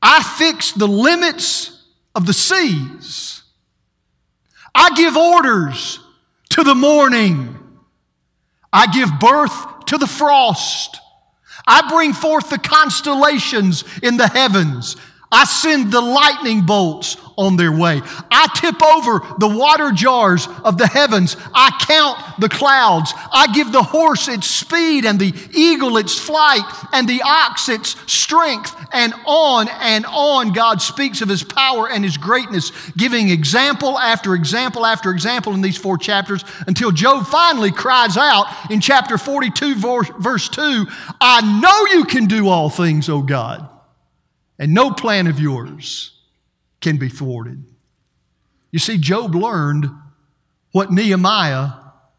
I 0.00 0.22
fixed 0.22 0.78
the 0.78 0.88
limits 0.88 1.84
of 2.14 2.26
the 2.26 2.32
seas. 2.32 3.42
I 4.74 4.94
give 4.96 5.16
orders 5.16 6.00
to 6.50 6.64
the 6.64 6.74
morning. 6.74 7.58
I 8.72 8.86
give 8.86 9.10
birth 9.20 9.84
to 9.86 9.98
the 9.98 10.06
frost. 10.06 10.98
I 11.66 11.88
bring 11.90 12.12
forth 12.12 12.48
the 12.48 12.58
constellations 12.58 13.84
in 14.02 14.16
the 14.16 14.28
heavens. 14.28 14.96
I 15.34 15.44
send 15.44 15.90
the 15.90 16.00
lightning 16.00 16.64
bolts 16.64 17.16
on 17.36 17.56
their 17.56 17.72
way. 17.72 18.00
I 18.30 18.48
tip 18.54 18.80
over 18.80 19.18
the 19.38 19.48
water 19.48 19.90
jars 19.90 20.46
of 20.62 20.78
the 20.78 20.86
heavens. 20.86 21.36
I 21.52 21.76
count 21.88 22.40
the 22.40 22.48
clouds. 22.48 23.12
I 23.32 23.52
give 23.52 23.72
the 23.72 23.82
horse 23.82 24.28
its 24.28 24.46
speed 24.46 25.04
and 25.04 25.18
the 25.18 25.34
eagle 25.52 25.96
its 25.96 26.16
flight 26.16 26.62
and 26.92 27.08
the 27.08 27.20
ox 27.24 27.68
its 27.68 27.96
strength. 28.12 28.76
And 28.92 29.12
on 29.26 29.68
and 29.80 30.06
on, 30.06 30.52
God 30.52 30.80
speaks 30.80 31.20
of 31.20 31.28
his 31.28 31.42
power 31.42 31.88
and 31.88 32.04
his 32.04 32.16
greatness, 32.16 32.70
giving 32.96 33.30
example 33.30 33.98
after 33.98 34.34
example 34.34 34.86
after 34.86 35.10
example 35.10 35.52
in 35.52 35.60
these 35.60 35.76
four 35.76 35.98
chapters 35.98 36.44
until 36.68 36.92
Job 36.92 37.26
finally 37.26 37.72
cries 37.72 38.16
out 38.16 38.46
in 38.70 38.80
chapter 38.80 39.18
42, 39.18 39.74
verse 40.20 40.48
2 40.48 40.86
I 41.20 41.60
know 41.60 41.98
you 41.98 42.04
can 42.04 42.26
do 42.26 42.48
all 42.48 42.70
things, 42.70 43.08
O 43.08 43.20
God 43.20 43.73
and 44.58 44.72
no 44.72 44.90
plan 44.90 45.26
of 45.26 45.40
yours 45.40 46.12
can 46.80 46.96
be 46.96 47.08
thwarted. 47.08 47.64
You 48.70 48.78
see, 48.78 48.98
Job 48.98 49.34
learned 49.34 49.86
what 50.72 50.92
Nehemiah 50.92 51.70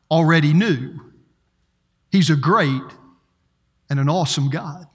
already 0.10 0.54
knew. 0.54 1.00
He's 2.12 2.30
a 2.30 2.36
great 2.36 2.82
and 3.89 4.00
an 4.00 4.10
awesome 4.10 4.50
God. 4.50 4.88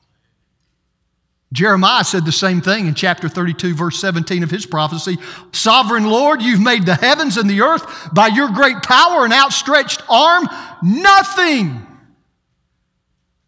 Jeremiah 1.52 2.04
said 2.04 2.24
the 2.24 2.32
same 2.32 2.60
thing 2.60 2.86
in 2.86 2.94
chapter 2.94 3.28
32, 3.28 3.74
verse 3.74 4.00
17 4.00 4.44
of 4.44 4.50
his 4.50 4.66
prophecy. 4.66 5.18
Sovereign 5.52 6.06
Lord, 6.06 6.42
you've 6.42 6.60
made 6.60 6.86
the 6.86 6.94
heavens 6.94 7.36
and 7.36 7.50
the 7.50 7.62
earth 7.62 8.14
by 8.14 8.28
your 8.28 8.50
great 8.50 8.82
power 8.82 9.24
and 9.24 9.32
outstretched 9.32 10.02
arm. 10.08 10.48
Nothing 10.82 11.86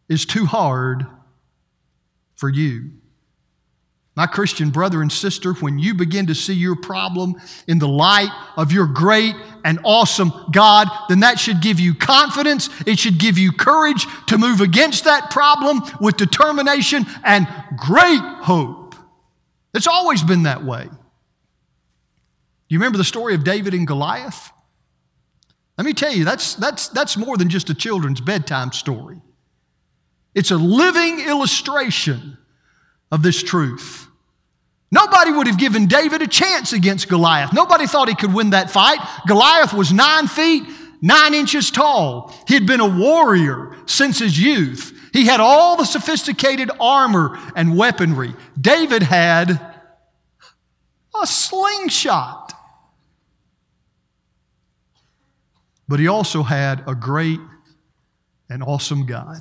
is 0.09 0.27
too 0.27 0.47
hard 0.47 1.07
for 2.35 2.49
you. 2.49 2.91
My 4.15 4.27
Christian 4.27 4.69
brother 4.71 5.01
and 5.01 5.11
sister, 5.11 5.55
when 5.55 5.79
you 5.79 5.95
begin 5.95 6.27
to 6.27 6.35
see 6.35 6.53
your 6.53 6.77
problem 6.77 7.35
in 7.67 7.79
the 7.79 7.89
light 7.89 8.31
of 8.59 8.71
your 8.71 8.87
great 8.87 9.35
and 9.65 9.79
awesome 9.85 10.33
God, 10.53 10.89
then 11.09 11.21
that 11.21 11.41
should 11.41 11.63
give 11.63 11.81
you 11.81 11.95
confidence. 11.95 12.69
It 12.87 12.99
should 12.99 13.19
give 13.19 13.39
you 13.39 13.53
courage 13.53 14.05
to 14.27 14.37
move 14.37 14.61
against 14.61 15.05
that 15.05 15.31
problem 15.31 15.81
with 15.99 16.19
determination 16.19 17.07
and 17.25 17.49
great 17.79 18.21
hope. 18.21 18.95
It's 19.73 19.87
always 19.87 20.23
been 20.23 20.43
that 20.43 20.63
way. 20.63 20.85
Do 20.85 20.91
you 22.69 22.79
remember 22.79 22.99
the 22.99 23.05
story 23.05 23.35
of 23.35 23.45
David 23.45 23.73
and 23.73 23.87
Goliath? 23.87 24.51
Let 25.79 25.87
me 25.87 25.95
tell 25.95 26.13
you, 26.13 26.27
that's, 26.27 26.55
that's, 26.57 26.89
that's 26.89 27.17
more 27.17 27.39
than 27.39 27.49
just 27.49 27.71
a 27.71 27.75
children's 27.75 28.21
bedtime 28.21 28.73
story. 28.73 29.23
It's 30.35 30.51
a 30.51 30.57
living 30.57 31.21
illustration 31.21 32.37
of 33.13 33.23
this 33.23 33.41
truth. 33.43 34.09
Nobody 34.91 35.31
would 35.31 35.47
have 35.47 35.59
given 35.59 35.87
David 35.87 36.23
a 36.23 36.27
chance 36.27 36.73
against 36.73 37.09
Goliath. 37.09 37.53
Nobody 37.53 37.87
thought 37.87 38.09
he 38.09 38.15
could 38.15 38.35
win 38.35 38.51
that 38.51 38.71
fight. 38.71 38.99
Goliath 39.27 39.73
was 39.73 39.93
nine 39.93 40.27
feet, 40.27 40.65
nine 41.01 41.35
inches 41.35 41.71
tall. 41.71 42.35
He 42.49 42.55
had 42.55 42.67
been 42.67 42.81
a 42.81 42.89
warrior 42.89 43.77
since 43.87 44.19
his 44.19 44.39
youth. 44.41 44.99
He 45.13 45.27
had 45.27 45.41
all 45.41 45.77
the 45.77 45.85
sophisticated 45.85 46.71
armor 46.81 47.39
and 47.55 47.77
weaponry. 47.77 48.35
David 48.61 49.03
had 49.03 49.51
a 51.21 51.27
slingshot. 51.27 52.55
But 55.87 56.01
he 56.01 56.09
also 56.09 56.43
had 56.43 56.83
a 56.87 56.95
great 56.95 57.41
and 58.49 58.63
awesome 58.63 59.05
God. 59.05 59.39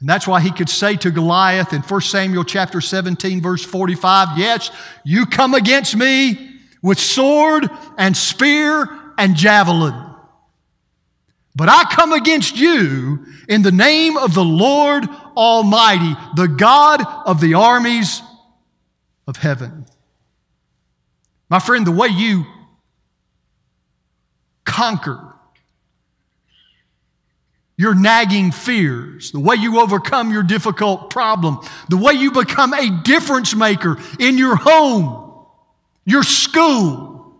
And 0.00 0.08
that's 0.08 0.28
why 0.28 0.40
he 0.40 0.52
could 0.52 0.68
say 0.68 0.96
to 0.96 1.10
Goliath 1.10 1.72
in 1.72 1.82
1 1.82 2.00
Samuel 2.02 2.44
chapter 2.44 2.80
17 2.80 3.42
verse 3.42 3.64
45, 3.64 4.38
yes, 4.38 4.70
you 5.04 5.26
come 5.26 5.54
against 5.54 5.96
me 5.96 6.60
with 6.82 7.00
sword 7.00 7.68
and 7.96 8.16
spear 8.16 8.88
and 9.18 9.34
javelin. 9.34 10.04
But 11.56 11.68
I 11.68 11.84
come 11.90 12.12
against 12.12 12.56
you 12.56 13.26
in 13.48 13.62
the 13.62 13.72
name 13.72 14.16
of 14.16 14.34
the 14.34 14.44
Lord 14.44 15.08
Almighty, 15.36 16.14
the 16.36 16.46
God 16.46 17.04
of 17.26 17.40
the 17.40 17.54
armies 17.54 18.22
of 19.26 19.36
heaven. 19.36 19.84
My 21.50 21.58
friend, 21.58 21.84
the 21.84 21.90
way 21.90 22.08
you 22.08 22.46
conquer 24.64 25.27
your 27.78 27.94
nagging 27.94 28.50
fears, 28.50 29.30
the 29.30 29.38
way 29.38 29.54
you 29.54 29.80
overcome 29.80 30.32
your 30.32 30.42
difficult 30.42 31.10
problem, 31.10 31.60
the 31.88 31.96
way 31.96 32.12
you 32.12 32.32
become 32.32 32.74
a 32.74 33.02
difference 33.04 33.54
maker 33.54 33.96
in 34.18 34.36
your 34.36 34.56
home, 34.56 35.46
your 36.04 36.24
school, 36.24 37.32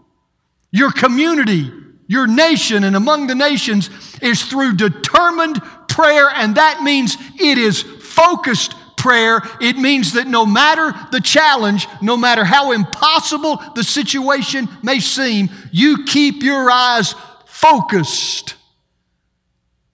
your 0.70 0.92
community, 0.92 1.72
your 2.06 2.28
nation, 2.28 2.84
and 2.84 2.94
among 2.94 3.26
the 3.26 3.34
nations 3.34 3.90
is 4.22 4.44
through 4.44 4.76
determined 4.76 5.60
prayer, 5.88 6.28
and 6.32 6.54
that 6.54 6.82
means 6.84 7.16
it 7.40 7.58
is 7.58 7.82
focused 7.82 8.76
prayer. 8.96 9.42
It 9.60 9.76
means 9.76 10.12
that 10.12 10.28
no 10.28 10.46
matter 10.46 10.94
the 11.10 11.20
challenge, 11.20 11.88
no 12.00 12.16
matter 12.16 12.44
how 12.44 12.70
impossible 12.70 13.60
the 13.74 13.82
situation 13.82 14.68
may 14.84 15.00
seem, 15.00 15.50
you 15.72 16.04
keep 16.04 16.44
your 16.44 16.70
eyes 16.70 17.16
focused 17.44 18.54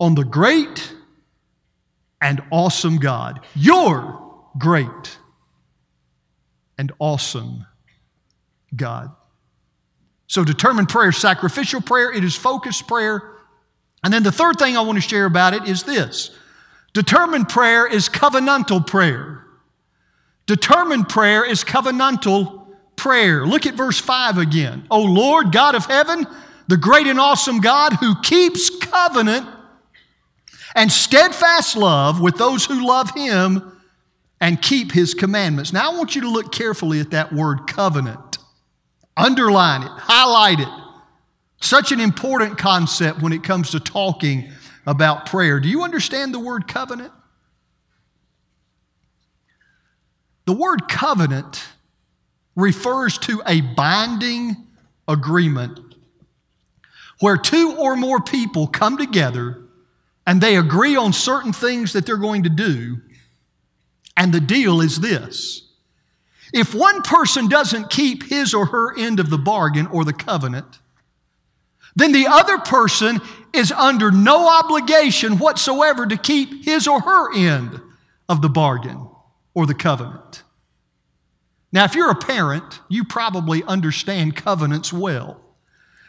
on 0.00 0.14
the 0.14 0.24
great 0.24 0.92
and 2.20 2.42
awesome 2.50 2.96
God. 2.96 3.40
Your 3.54 4.20
great 4.58 5.18
and 6.78 6.92
awesome 6.98 7.66
God. 8.74 9.10
So, 10.26 10.42
determined 10.42 10.88
prayer, 10.88 11.12
sacrificial 11.12 11.80
prayer, 11.80 12.12
it 12.12 12.24
is 12.24 12.34
focused 12.34 12.88
prayer. 12.88 13.22
And 14.02 14.12
then 14.12 14.22
the 14.22 14.32
third 14.32 14.58
thing 14.58 14.76
I 14.76 14.80
want 14.80 14.96
to 14.96 15.08
share 15.08 15.26
about 15.26 15.54
it 15.54 15.68
is 15.68 15.82
this 15.82 16.30
determined 16.92 17.48
prayer 17.48 17.86
is 17.86 18.08
covenantal 18.08 18.86
prayer. 18.86 19.44
Determined 20.46 21.08
prayer 21.08 21.44
is 21.44 21.64
covenantal 21.64 22.66
prayer. 22.96 23.46
Look 23.46 23.66
at 23.66 23.74
verse 23.74 23.98
5 23.98 24.38
again. 24.38 24.86
O 24.90 25.02
Lord, 25.02 25.52
God 25.52 25.74
of 25.74 25.86
heaven, 25.86 26.26
the 26.68 26.76
great 26.76 27.06
and 27.06 27.18
awesome 27.18 27.60
God 27.60 27.94
who 27.94 28.20
keeps 28.20 28.70
covenant 28.70 29.48
and 30.74 30.90
steadfast 30.90 31.76
love 31.76 32.20
with 32.20 32.36
those 32.36 32.64
who 32.64 32.86
love 32.86 33.10
him 33.10 33.72
and 34.40 34.60
keep 34.60 34.92
his 34.92 35.14
commandments. 35.14 35.72
Now, 35.72 35.92
I 35.92 35.96
want 35.96 36.14
you 36.14 36.22
to 36.22 36.28
look 36.28 36.52
carefully 36.52 37.00
at 37.00 37.10
that 37.10 37.32
word 37.32 37.66
covenant. 37.66 38.38
Underline 39.16 39.82
it, 39.82 39.90
highlight 39.90 40.60
it. 40.60 40.68
Such 41.60 41.92
an 41.92 42.00
important 42.00 42.58
concept 42.58 43.22
when 43.22 43.32
it 43.32 43.42
comes 43.42 43.70
to 43.70 43.80
talking 43.80 44.50
about 44.86 45.26
prayer. 45.26 45.60
Do 45.60 45.68
you 45.68 45.82
understand 45.82 46.34
the 46.34 46.40
word 46.40 46.68
covenant? 46.68 47.12
The 50.46 50.52
word 50.52 50.88
covenant 50.88 51.64
refers 52.54 53.16
to 53.18 53.40
a 53.46 53.60
binding 53.62 54.56
agreement 55.08 55.80
where 57.20 57.36
two 57.36 57.76
or 57.78 57.96
more 57.96 58.20
people 58.20 58.66
come 58.66 58.98
together 58.98 59.63
and 60.26 60.40
they 60.40 60.56
agree 60.56 60.96
on 60.96 61.12
certain 61.12 61.52
things 61.52 61.92
that 61.92 62.06
they're 62.06 62.16
going 62.16 62.44
to 62.44 62.48
do. 62.48 62.98
And 64.16 64.32
the 64.32 64.40
deal 64.40 64.80
is 64.80 65.00
this 65.00 65.62
if 66.52 66.74
one 66.74 67.02
person 67.02 67.48
doesn't 67.48 67.90
keep 67.90 68.22
his 68.22 68.54
or 68.54 68.66
her 68.66 68.96
end 68.98 69.18
of 69.18 69.28
the 69.28 69.38
bargain 69.38 69.86
or 69.88 70.04
the 70.04 70.12
covenant, 70.12 70.78
then 71.96 72.12
the 72.12 72.26
other 72.28 72.58
person 72.58 73.20
is 73.52 73.72
under 73.72 74.10
no 74.10 74.48
obligation 74.48 75.38
whatsoever 75.38 76.06
to 76.06 76.16
keep 76.16 76.64
his 76.64 76.86
or 76.86 77.00
her 77.00 77.34
end 77.36 77.80
of 78.28 78.40
the 78.40 78.48
bargain 78.48 79.08
or 79.54 79.66
the 79.66 79.74
covenant. 79.74 80.42
Now, 81.72 81.84
if 81.84 81.96
you're 81.96 82.10
a 82.10 82.16
parent, 82.16 82.80
you 82.88 83.04
probably 83.04 83.64
understand 83.64 84.36
covenants 84.36 84.92
well. 84.92 85.40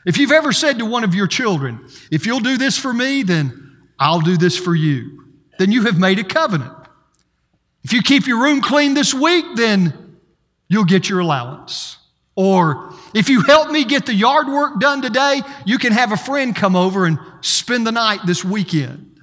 If 0.06 0.20
you've 0.20 0.32
ever 0.32 0.54
said 0.54 0.78
to 0.78 0.86
one 0.86 1.04
of 1.04 1.16
your 1.16 1.26
children, 1.26 1.88
if 2.12 2.28
you'll 2.28 2.40
do 2.40 2.58
this 2.58 2.78
for 2.78 2.94
me, 2.94 3.24
then 3.24 3.65
I'll 4.00 4.22
do 4.22 4.38
this 4.38 4.58
for 4.58 4.76
you, 4.76 5.26
then 5.58 5.72
you 5.72 5.84
have 5.84 5.98
made 5.98 6.20
a 6.20 6.24
covenant. 6.24 6.74
If 7.84 7.94
you 7.94 8.02
keep 8.02 8.28
your 8.28 8.42
room 8.42 8.62
clean 8.62 8.94
this 8.94 9.14
week, 9.14 9.46
then 9.56 10.18
you'll 10.68 10.86
get 10.86 11.08
your 11.08 11.20
allowance. 11.20 11.98
Or 12.36 12.94
if 13.14 13.30
you 13.30 13.42
help 13.44 13.72
me 13.72 13.86
get 13.86 14.06
the 14.06 14.14
yard 14.14 14.48
work 14.48 14.80
done 14.80 15.02
today, 15.02 15.42
you 15.66 15.78
can 15.78 15.94
have 15.94 16.12
a 16.12 16.18
friend 16.18 16.56
come 16.56 16.76
over 16.76 17.06
and 17.06 17.18
spend 17.42 17.88
the 17.88 17.92
night 17.92 18.22
this 18.26 18.44
weekend. 18.44 19.22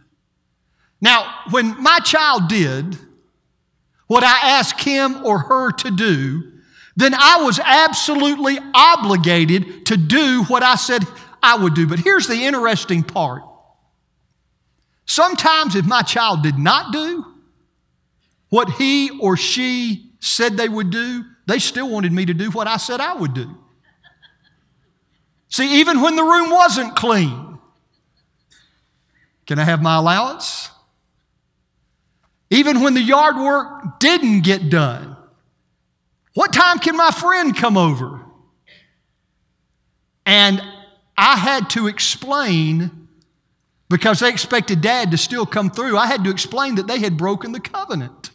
Now, 1.01 1.41
when 1.51 1.83
my 1.83 1.99
child 1.99 2.49
did 2.49 2.97
what 4.07 4.23
I 4.23 4.51
asked 4.59 4.81
him 4.81 5.27
or 5.27 5.41
her 5.41 5.73
to 5.73 5.91
do, 5.91 6.53
then 6.97 7.15
I 7.15 7.43
was 7.43 7.59
absolutely 7.59 8.59
obligated 8.75 9.87
to 9.87 9.97
do 9.97 10.45
what 10.45 10.63
I 10.63 10.77
said 10.77 11.05
I 11.43 11.57
would 11.57 11.75
do. 11.75 11.87
But 11.87 11.99
here's 11.99 12.29
the 12.29 12.45
interesting 12.45 13.03
part. 13.03 13.43
Sometimes, 15.07 15.75
if 15.75 15.85
my 15.85 16.03
child 16.03 16.43
did 16.43 16.59
not 16.59 16.93
do 16.93 17.25
what 18.49 18.71
he 18.71 19.19
or 19.21 19.37
she 19.37 20.13
said 20.21 20.57
they 20.57 20.69
would 20.69 20.91
do, 20.91 21.25
they 21.47 21.59
still 21.59 21.89
wanted 21.89 22.13
me 22.13 22.27
to 22.27 22.35
do 22.35 22.51
what 22.51 22.67
I 22.67 22.77
said 22.77 23.01
I 23.01 23.15
would 23.15 23.35
do. 23.35 23.49
See, 25.49 25.81
even 25.81 26.01
when 26.01 26.17
the 26.17 26.23
room 26.23 26.51
wasn't 26.51 26.97
clean, 26.97 27.59
can 29.47 29.59
I 29.59 29.65
have 29.65 29.83
my 29.83 29.97
allowance? 29.97 30.71
Even 32.51 32.81
when 32.81 32.95
the 32.95 33.03
yard 33.03 33.37
work 33.37 33.99
didn't 33.99 34.43
get 34.43 34.71
done, 34.71 35.17
what 36.35 36.53
time 36.53 36.79
can 36.79 36.97
my 36.97 37.11
friend 37.11 37.57
come 37.57 37.77
over? 37.77 38.21
And 40.25 40.63
I 41.17 41.37
had 41.37 41.69
to 41.71 41.89
explain 41.89 43.02
because 43.93 44.21
they 44.21 44.31
expected 44.31 44.81
dad 44.81 45.11
to 45.11 45.19
still 45.19 45.45
come 45.45 45.71
through. 45.71 45.99
I 45.99 46.07
had 46.07 46.25
to 46.25 46.31
explain 46.31 46.77
that 46.77 46.87
they 46.87 46.99
had 46.99 47.19
broken 47.19 47.53
the 47.53 47.61
covenant. 47.61 48.31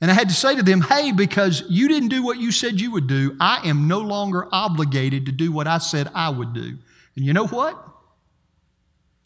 And 0.00 0.10
I 0.10 0.14
had 0.14 0.30
to 0.30 0.34
say 0.34 0.56
to 0.56 0.62
them, 0.62 0.80
hey, 0.80 1.12
because 1.12 1.64
you 1.68 1.86
didn't 1.86 2.08
do 2.08 2.22
what 2.22 2.38
you 2.38 2.50
said 2.50 2.80
you 2.80 2.92
would 2.92 3.06
do, 3.06 3.36
I 3.38 3.68
am 3.68 3.88
no 3.88 3.98
longer 3.98 4.48
obligated 4.50 5.26
to 5.26 5.32
do 5.32 5.52
what 5.52 5.66
I 5.66 5.76
said 5.76 6.08
I 6.14 6.30
would 6.30 6.54
do. 6.54 6.78
And 7.14 7.26
you 7.26 7.34
know 7.34 7.46
what? 7.46 7.78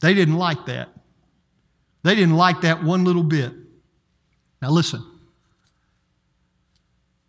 They 0.03 0.13
didn't 0.13 0.39
like 0.39 0.67
that. 0.67 0.89
They 2.03 2.17
didn't 2.17 2.37
like 2.37 2.63
that 2.63 2.83
one 2.83 3.05
little 3.05 3.23
bit. 3.23 3.53
Now, 4.61 4.71
listen. 4.71 5.07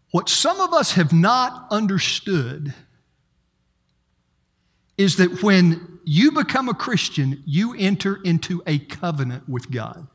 What 0.10 0.30
some 0.30 0.60
of 0.60 0.74
us 0.74 0.94
have 0.94 1.14
not 1.14 1.68
understood 1.70 2.74
is 4.98 5.18
that 5.18 5.44
when 5.44 5.97
you 6.08 6.32
become 6.32 6.70
a 6.70 6.74
Christian, 6.74 7.44
you 7.46 7.76
enter 7.78 8.18
into 8.24 8.64
a 8.66 8.80
covenant 8.80 9.50
with 9.50 9.70
God. 9.70 10.08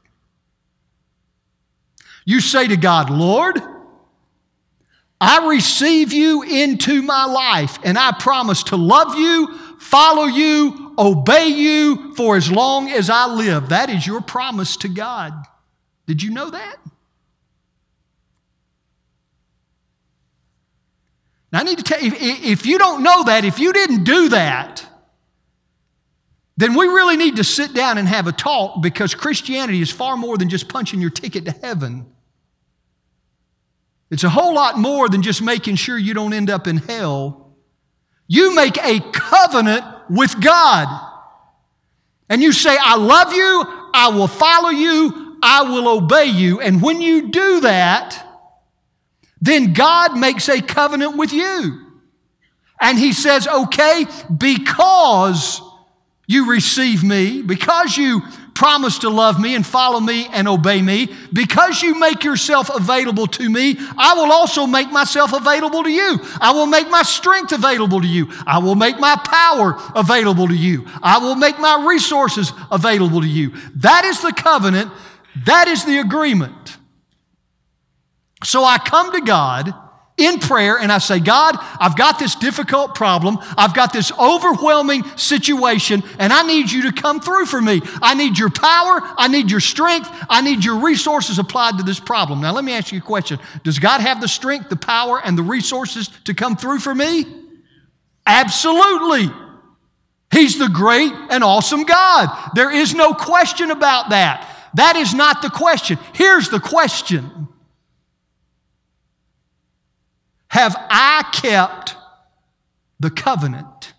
You 2.25 2.41
say 2.41 2.67
to 2.67 2.79
God, 2.79 3.11
Lord, 3.11 3.61
I 5.21 5.51
receive 5.51 6.15
you 6.15 6.43
into 6.43 7.03
my 7.03 7.27
life, 7.27 7.79
and 7.85 7.99
I 7.99 8.13
promise 8.13 8.63
to 8.65 8.77
love 8.77 9.17
you, 9.17 9.55
follow 9.79 10.25
you, 10.25 10.95
obey 10.97 11.49
you 11.49 12.15
for 12.15 12.37
as 12.37 12.51
long 12.51 12.89
as 12.89 13.11
I 13.11 13.27
live. 13.27 13.69
That 13.69 13.91
is 13.91 14.07
your 14.07 14.23
promise 14.23 14.79
to 14.79 14.89
God. 14.89 15.35
Did 16.07 16.23
you 16.23 16.31
know 16.31 16.49
that? 16.49 16.77
Now, 21.53 21.61
I 21.61 21.63
need 21.65 21.77
to 21.77 21.85
tell 21.85 22.01
you, 22.01 22.13
if 22.17 22.65
you 22.65 22.79
don't 22.79 23.03
know 23.03 23.25
that, 23.25 23.45
if 23.45 23.59
you 23.59 23.75
didn't 23.75 24.05
do 24.05 24.31
that, 24.31 24.87
then 26.57 26.75
we 26.75 26.87
really 26.87 27.17
need 27.17 27.37
to 27.37 27.45
sit 27.45 27.73
down 27.73 27.99
and 27.99 28.07
have 28.07 28.27
a 28.27 28.33
talk 28.33 28.83
because 28.83 29.15
Christianity 29.15 29.81
is 29.81 29.91
far 29.91 30.17
more 30.17 30.37
than 30.37 30.49
just 30.49 30.69
punching 30.69 31.01
your 31.01 31.11
ticket 31.11 31.45
to 31.47 31.53
heaven. 31.53 32.07
It's 34.11 34.25
a 34.25 34.29
whole 34.29 34.55
lot 34.55 34.79
more 34.79 35.09
than 35.09 35.23
just 35.23 35.41
making 35.41 35.77
sure 35.77 35.97
you 35.97 36.13
don't 36.13 36.35
end 36.35 36.51
up 36.51 36.67
in 36.67 36.77
hell. 36.77 37.57
You 38.29 38.55
make 38.55 38.77
a 38.79 39.01
covenant 39.13 39.85
with 40.11 40.39
God. 40.41 41.09
And 42.29 42.43
you 42.43 42.53
say, 42.53 42.77
I 42.79 42.97
love 42.97 43.33
you, 43.33 43.65
I 43.95 44.11
will 44.11 44.29
follow 44.29 44.69
you, 44.69 45.39
I 45.43 45.63
will 45.63 45.89
obey 45.89 46.27
you. 46.27 46.61
And 46.61 46.83
when 46.83 47.01
you 47.01 47.31
do 47.31 47.61
that, 47.61 48.27
then 49.41 49.73
God 49.73 50.17
makes 50.19 50.49
a 50.49 50.61
covenant 50.61 51.17
with 51.17 51.33
you. 51.33 51.79
And 52.81 52.99
He 52.99 53.13
says, 53.13 53.49
okay, 53.49 54.07
because 54.37 55.61
you 56.27 56.51
receive 56.51 57.03
me, 57.05 57.43
because 57.43 57.97
you 57.97 58.23
promise 58.55 58.99
to 59.01 59.09
love 59.09 59.41
me 59.41 59.55
and 59.55 59.67
follow 59.67 59.99
me 59.99 60.27
and 60.31 60.47
obey 60.47 60.81
me, 60.83 61.09
because 61.33 61.83
you 61.83 61.99
make 61.99 62.23
yourself 62.23 62.71
available 62.75 63.27
to 63.27 63.49
me, 63.51 63.77
I 63.97 64.15
will 64.15 64.31
also 64.31 64.67
make 64.67 64.91
myself 64.91 65.33
available 65.33 65.83
to 65.83 65.91
you. 65.91 66.21
I 66.41 66.53
will 66.53 66.67
make 66.67 66.89
my 66.89 67.03
strength 67.03 67.53
available 67.53 68.01
to 68.01 68.07
you. 68.07 68.31
I 68.47 68.59
will 68.59 68.75
make 68.75 69.01
my 69.01 69.17
power 69.17 69.77
available 69.97 70.49
to 70.49 70.55
you. 70.55 70.87
I 71.03 71.19
will 71.19 71.35
make 71.35 71.59
my 71.59 71.85
resources 71.87 72.53
available 72.71 73.23
to 73.23 73.29
you. 73.29 73.55
That 73.77 74.05
is 74.05 74.21
the 74.21 74.33
covenant. 74.33 74.93
That 75.47 75.67
is 75.67 75.85
the 75.85 75.99
agreement. 75.99 76.77
So 78.45 78.65
I 78.65 78.79
come 78.79 79.13
to 79.13 79.21
God 79.23 79.73
in 80.17 80.39
prayer 80.39 80.79
and 80.79 80.93
I 80.93 80.99
say, 80.99 81.21
God, 81.21 81.57
I've 81.81 81.97
got 81.97 82.19
this 82.19 82.35
difficult 82.35 82.95
problem. 82.95 83.39
I've 83.57 83.75
got 83.75 83.93
this 83.93 84.13
overwhelming 84.19 85.05
situation, 85.17 86.03
and 86.19 86.33
I 86.33 86.43
need 86.43 86.71
you 86.71 86.91
to 86.91 86.93
come 86.93 87.21
through 87.21 87.47
for 87.47 87.61
me. 87.61 87.81
I 88.03 88.15
need 88.15 88.39
your 88.39 88.51
power. 88.51 89.01
I 89.17 89.29
need 89.29 89.51
your 89.51 89.61
strength. 89.61 90.11
I 90.29 90.43
need 90.43 90.65
your 90.65 90.81
resources 90.81 91.39
applied 91.39 91.79
to 91.79 91.83
this 91.83 91.99
problem. 91.99 92.41
Now, 92.41 92.53
let 92.53 92.65
me 92.65 92.73
ask 92.73 92.93
you 92.93 92.99
a 92.99 93.03
question 93.03 93.39
Does 93.65 93.79
God 93.79 94.01
have 94.01 94.21
the 94.21 94.29
strength, 94.29 94.69
the 94.69 94.77
power, 94.77 95.21
and 95.23 95.37
the 95.37 95.43
resources 95.43 96.09
to 96.25 96.35
come 96.35 96.57
through 96.57 96.81
for 96.81 96.95
me? 96.95 97.25
Absolutely. 98.27 99.31
He's 100.31 100.59
the 100.59 100.69
great 100.69 101.13
and 101.31 101.45
awesome 101.45 101.85
God. 101.85 102.53
There 102.55 102.71
is 102.71 102.95
no 102.95 103.13
question 103.13 103.71
about 103.71 104.11
that. 104.11 104.49
That 104.75 104.97
is 104.97 105.13
not 105.13 105.43
the 105.43 105.51
question. 105.51 105.99
Here's 106.15 106.49
the 106.49 106.61
question 106.61 107.49
have 110.53 110.77
I 110.91 111.25
kept 111.33 111.97
the 113.01 113.11
covenant? 113.11 113.95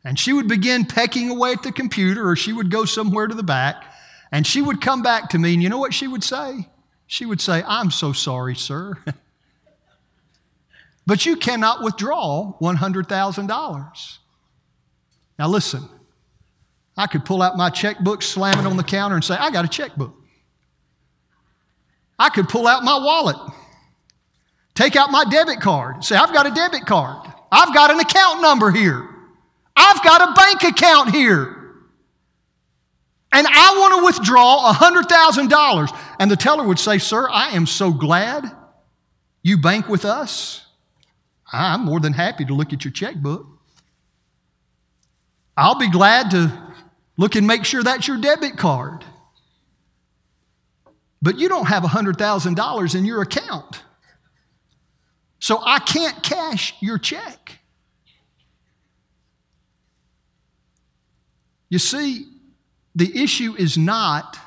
And 0.05 0.19
she 0.19 0.35
would 0.35 0.49
begin 0.49 0.85
pecking 0.85 1.31
away 1.31 1.53
at 1.53 1.62
the 1.62 1.73
computer, 1.73 2.29
or 2.29 2.37
she 2.37 2.53
would 2.53 2.71
go 2.71 2.85
somewhere 2.85 3.27
to 3.27 3.35
the 3.35 3.43
back. 3.43 3.95
And 4.37 4.46
she 4.46 4.61
would 4.61 4.83
come 4.83 5.01
back 5.01 5.31
to 5.31 5.38
me, 5.38 5.55
and 5.55 5.62
you 5.62 5.70
know 5.70 5.79
what 5.79 5.94
she 5.94 6.07
would 6.07 6.22
say? 6.22 6.68
She 7.07 7.25
would 7.25 7.40
say, 7.40 7.62
I'm 7.66 7.90
so 7.90 8.12
sorry, 8.12 8.55
sir. 8.55 8.92
but 11.07 11.25
you 11.25 11.37
cannot 11.37 11.83
withdraw 11.83 12.53
$100,000. 12.61 14.18
Now, 15.38 15.49
listen, 15.49 15.88
I 16.99 17.07
could 17.07 17.25
pull 17.25 17.40
out 17.40 17.57
my 17.57 17.70
checkbook, 17.70 18.20
slam 18.20 18.59
it 18.59 18.68
on 18.68 18.77
the 18.77 18.85
counter, 18.85 19.14
and 19.14 19.25
say, 19.25 19.37
I 19.37 19.51
got 19.51 19.64
a 19.64 19.68
checkbook. 19.68 20.14
I 22.18 22.29
could 22.29 22.51
pull 22.51 22.66
out 22.66 22.85
my 22.85 22.99
wallet, 22.99 23.38
take 24.75 24.96
out 24.96 25.11
my 25.11 25.25
debit 25.25 25.61
card, 25.61 26.05
say, 26.05 26.14
I've 26.14 26.35
got 26.35 26.46
a 26.46 26.51
debit 26.51 26.85
card. 26.85 27.27
I've 27.51 27.72
got 27.72 27.90
an 27.90 28.01
account 28.01 28.42
number 28.42 28.70
here. 28.70 29.09
I've 29.75 30.05
got 30.05 30.29
a 30.29 30.35
bank 30.35 30.62
account 30.62 31.14
here 31.14 31.56
and 33.33 33.47
I 33.47 33.77
want 33.79 33.99
to 33.99 34.05
withdraw 34.05 34.73
$100,000. 34.73 36.01
And 36.19 36.31
the 36.31 36.37
teller 36.37 36.65
would 36.65 36.79
say, 36.79 36.99
Sir, 36.99 37.29
I 37.31 37.51
am 37.51 37.67
so 37.67 37.93
glad 37.93 38.51
you 39.43 39.59
bank 39.59 39.89
with 39.89 40.05
us. 40.05 40.67
I'm 41.53 41.85
more 41.85 42.01
than 42.01 42.12
happy 42.12 42.45
to 42.45 42.55
look 42.55 42.73
at 42.73 42.85
your 42.85 42.93
checkbook. 42.93 43.47
I'll 45.57 45.79
be 45.79 45.91
glad 45.91 46.31
to 46.33 46.53
look 47.17 47.35
and 47.35 47.47
make 47.47 47.65
sure 47.65 47.83
that's 47.83 48.09
your 48.09 48.19
debit 48.19 48.57
card. 48.57 49.05
But 51.23 51.39
you 51.39 51.49
don't 51.49 51.67
have 51.67 51.83
$100,000 51.83 52.95
in 52.95 53.05
your 53.05 53.23
account. 53.23 53.83
So 55.39 55.61
I 55.65 55.79
can't 55.79 56.23
cash 56.23 56.75
your 56.81 56.99
check. 56.99 57.59
You 61.69 61.79
see, 61.79 62.27
the 62.96 63.22
issue 63.22 63.54
is 63.56 63.78
not 63.78 64.38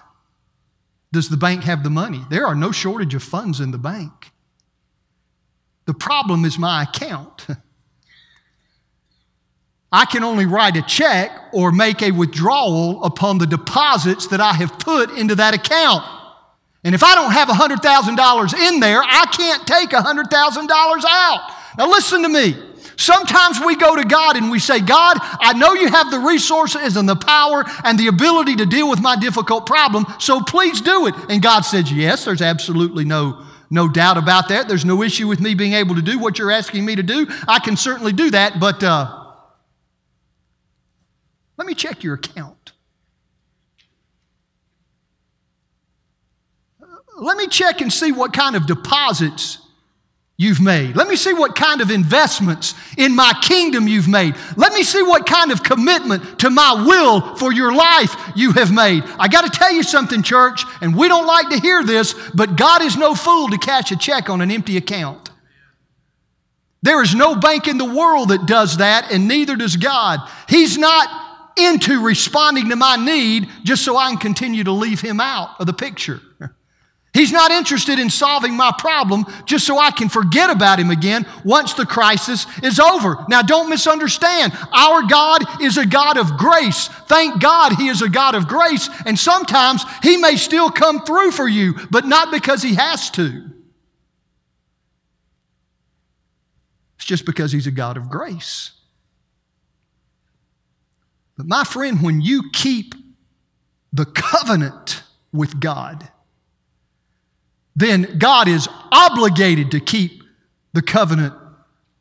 does 1.12 1.30
the 1.30 1.38
bank 1.38 1.64
have 1.64 1.84
the 1.84 1.90
money? 1.90 2.22
There 2.30 2.46
are 2.46 2.54
no 2.54 2.72
shortage 2.72 3.16
of 3.16 3.24
funds 3.24 3.60
in 3.60 3.72
the 3.72 3.78
bank. 3.78 4.32
The 5.86 5.94
problem 5.94 6.46
is 6.46 6.60
my 6.60 6.84
account. 6.84 7.48
I 9.92 10.06
can 10.06 10.24
only 10.24 10.46
write 10.46 10.78
a 10.78 10.84
check 10.84 11.32
or 11.52 11.72
make 11.72 12.04
a 12.04 12.12
withdrawal 12.12 13.04
upon 13.04 13.40
the 13.40 13.48
deposits 13.48 14.28
that 14.28 14.40
I 14.40 14.54
have 14.54 14.78
put 14.78 15.10
into 15.18 15.34
that 15.36 15.56
account. 15.56 16.04
And 16.84 16.94
if 16.94 17.04
I 17.04 17.16
don't 17.16 17.32
have 17.32 17.48
$100,000 17.48 18.54
in 18.54 18.80
there, 18.80 19.02
I 19.02 19.26
can't 19.36 19.66
take 19.66 19.90
$100,000 19.90 20.70
out. 21.10 21.56
Now, 21.78 21.90
listen 21.90 22.22
to 22.22 22.30
me. 22.30 22.69
Sometimes 23.00 23.62
we 23.66 23.78
go 23.78 23.96
to 23.96 24.04
God 24.04 24.36
and 24.36 24.52
we 24.52 24.60
say, 24.60 24.82
God, 24.82 25.18
I 25.22 25.54
know 25.54 25.72
you 25.72 25.88
have 25.88 26.12
the 26.12 26.20
resources 26.20 26.98
and 26.98 27.08
the 27.08 27.16
power 27.16 27.64
and 27.86 27.98
the 27.98 28.08
ability 28.08 28.58
to 28.58 28.66
deal 28.66 28.90
with 28.90 29.00
my 29.00 29.16
difficult 29.16 29.66
problem, 29.66 30.06
so 30.20 30.42
please 30.42 30.82
do 30.82 31.08
it. 31.08 31.16
And 31.30 31.42
God 31.42 31.62
says, 31.62 31.90
Yes, 31.90 32.26
there's 32.26 32.42
absolutely 32.42 33.06
no, 33.06 33.46
no 33.70 33.88
doubt 33.88 34.18
about 34.18 34.50
that. 34.50 34.68
There's 34.68 34.84
no 34.84 35.02
issue 35.02 35.30
with 35.30 35.40
me 35.40 35.56
being 35.56 35.72
able 35.72 35.96
to 35.96 36.02
do 36.02 36.20
what 36.20 36.38
you're 36.38 36.52
asking 36.52 36.84
me 36.84 36.98
to 36.98 37.04
do. 37.04 37.26
I 37.48 37.60
can 37.60 37.78
certainly 37.78 38.12
do 38.12 38.32
that, 38.32 38.60
but 38.60 38.84
uh, 38.84 39.28
let 41.56 41.68
me 41.68 41.76
check 41.76 42.04
your 42.04 42.16
account. 42.16 42.74
Let 47.16 47.38
me 47.38 47.48
check 47.48 47.80
and 47.80 47.94
see 47.94 48.12
what 48.12 48.34
kind 48.34 48.58
of 48.58 48.68
deposits 48.68 49.59
you've 50.40 50.62
made. 50.62 50.96
Let 50.96 51.10
me 51.10 51.18
see 51.18 51.34
what 51.34 51.54
kind 51.54 51.82
of 51.82 51.92
investments 51.92 52.74
in 52.98 53.14
my 53.14 53.34
kingdom 53.44 53.90
you've 53.90 54.08
made. 54.08 54.36
Let 54.56 54.72
me 54.72 54.84
see 54.84 55.04
what 55.04 55.26
kind 55.26 55.52
of 55.52 55.62
commitment 55.62 56.40
to 56.40 56.50
my 56.50 56.86
will 56.88 57.36
for 57.36 57.52
your 57.52 57.76
life 57.76 58.16
you 58.38 58.54
have 58.54 58.72
made. 58.72 59.04
I 59.20 59.28
got 59.28 59.42
to 59.44 59.60
tell 59.60 59.74
you 59.74 59.84
something, 59.84 60.24
church, 60.24 60.64
and 60.80 60.96
we 60.96 61.10
don't 61.10 61.28
like 61.28 61.50
to 61.50 61.60
hear 61.60 61.84
this, 61.84 62.16
but 62.34 62.56
God 62.56 62.82
is 62.82 62.96
no 62.96 63.16
fool 63.16 63.50
to 63.50 63.58
cash 63.58 63.92
a 63.92 63.98
check 63.98 64.30
on 64.30 64.40
an 64.40 64.50
empty 64.50 64.78
account. 64.78 65.30
There 66.84 67.04
is 67.04 67.14
no 67.14 67.36
bank 67.36 67.68
in 67.68 67.78
the 67.78 67.94
world 67.94 68.30
that 68.30 68.46
does 68.46 68.78
that, 68.78 69.12
and 69.12 69.28
neither 69.28 69.58
does 69.58 69.76
God. 69.76 70.22
He's 70.48 70.78
not 70.78 71.52
into 71.58 72.02
responding 72.02 72.70
to 72.70 72.78
my 72.78 72.96
need 72.96 73.50
just 73.66 73.84
so 73.84 73.98
I 73.98 74.08
can 74.08 74.18
continue 74.18 74.64
to 74.64 74.72
leave 74.72 75.02
him 75.02 75.20
out 75.20 75.60
of 75.60 75.66
the 75.66 75.74
picture. 75.74 76.22
He's 77.14 77.32
not 77.32 77.50
interested 77.50 77.98
in 77.98 78.10
solving 78.10 78.56
my 78.56 78.72
problem 78.78 79.26
just 79.46 79.66
so 79.66 79.80
I 79.80 79.90
can 79.90 80.10
forget 80.10 80.52
about 80.52 80.80
him 80.80 80.92
again 80.92 81.26
once 81.44 81.74
the 81.74 81.86
crisis 81.86 82.46
is 82.62 82.80
over. 82.80 83.26
Now, 83.28 83.42
don't 83.42 83.70
misunderstand. 83.70 84.54
Our 84.72 85.04
God 85.04 85.44
is 85.62 85.78
a 85.78 85.88
God 85.88 86.18
of 86.18 86.38
grace. 86.38 86.88
Thank 87.08 87.42
God 87.42 87.74
he 87.74 87.88
is 87.88 88.04
a 88.04 88.10
God 88.10 88.36
of 88.36 88.48
grace. 88.48 88.90
And 89.08 89.18
sometimes 89.18 89.84
he 90.04 90.18
may 90.18 90.36
still 90.36 90.70
come 90.70 91.04
through 91.04 91.32
for 91.32 91.48
you, 91.48 91.74
but 91.90 92.06
not 92.06 92.32
because 92.32 92.62
he 92.62 92.76
has 92.76 93.10
to. 93.12 93.44
It's 96.98 97.06
just 97.06 97.26
because 97.26 97.52
he's 97.52 97.66
a 97.66 97.72
God 97.72 97.98
of 97.98 98.10
grace. 98.10 98.72
But 101.38 101.48
my 101.48 101.64
friend, 101.64 102.04
when 102.04 102.22
you 102.22 102.52
keep 102.54 102.94
the 103.92 104.06
covenant 104.06 105.02
with 105.32 105.60
God, 105.60 106.08
then 107.80 108.18
God 108.18 108.48
is 108.48 108.68
obligated 108.92 109.72
to 109.72 109.80
keep 109.80 110.24
the 110.74 110.82
covenant 110.82 111.34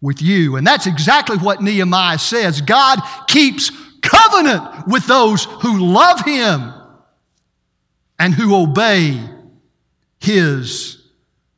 with 0.01 0.21
you. 0.23 0.57
And 0.57 0.67
that's 0.67 0.87
exactly 0.87 1.37
what 1.37 1.63
Nehemiah 1.63 2.19
says. 2.19 2.61
God 2.61 3.01
keeps 3.27 3.71
covenant 4.03 4.87
with 4.87 5.07
those 5.07 5.45
who 5.45 5.79
love 5.79 6.21
Him 6.25 6.73
and 8.19 8.35
who 8.35 8.55
obey 8.55 9.21
His 10.21 11.03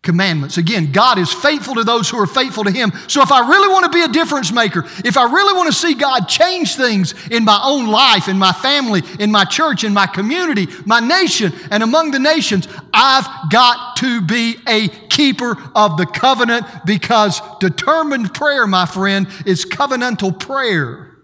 commandments. 0.03 0.57
Again, 0.57 0.93
God 0.93 1.19
is 1.19 1.31
faithful 1.31 1.75
to 1.75 1.85
those 1.85 2.09
who 2.09 2.19
are 2.19 2.27
faithful 2.27 2.65
to 2.65 2.71
Him. 2.71 2.91
So 3.07 3.21
if 3.21 3.31
I 3.31 3.47
really 3.47 3.69
want 3.69 3.85
to 3.85 3.91
be 3.91 4.03
a 4.03 4.09
difference 4.09 4.51
maker, 4.51 4.85
if 5.05 5.19
I 5.19 5.25
really 5.25 5.55
want 5.55 5.67
to 5.69 5.75
see 5.75 5.95
God 5.95 6.27
change 6.27 6.75
things 6.75 7.15
in 7.29 7.45
my 7.45 7.61
own 7.63 7.87
life, 7.87 8.27
in 8.27 8.39
my 8.39 8.53
family, 8.53 9.03
in 9.19 9.31
my 9.31 9.45
church, 9.45 9.85
in 9.85 9.93
my 9.93 10.07
community, 10.07 10.69
my 10.87 11.01
nation, 11.01 11.53
and 11.71 11.83
among 11.83 12.13
the 12.13 12.19
nations, 12.19 12.67
I've 12.95 13.51
got 13.51 13.97
to 13.97 14.23
be 14.23 14.57
a 14.67 14.89
keeper 14.89 15.57
of 15.75 15.99
the 15.99 16.07
covenant 16.07 16.65
because 16.87 17.43
determined 17.59 18.33
prayer, 18.33 18.67
my 18.67 18.87
friend, 18.87 19.29
is 19.45 19.67
covenantal 19.67 20.39
prayer. 20.39 21.19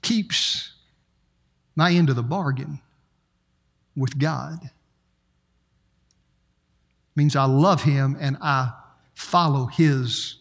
Keeps 0.00 0.72
my 1.76 1.92
end 1.92 2.08
of 2.08 2.16
the 2.16 2.22
bargain 2.22 2.80
with 3.94 4.18
God 4.18 4.70
means 7.16 7.36
I 7.36 7.44
love 7.44 7.82
him 7.82 8.16
and 8.20 8.36
I 8.40 8.72
follow 9.14 9.66
his 9.66 10.36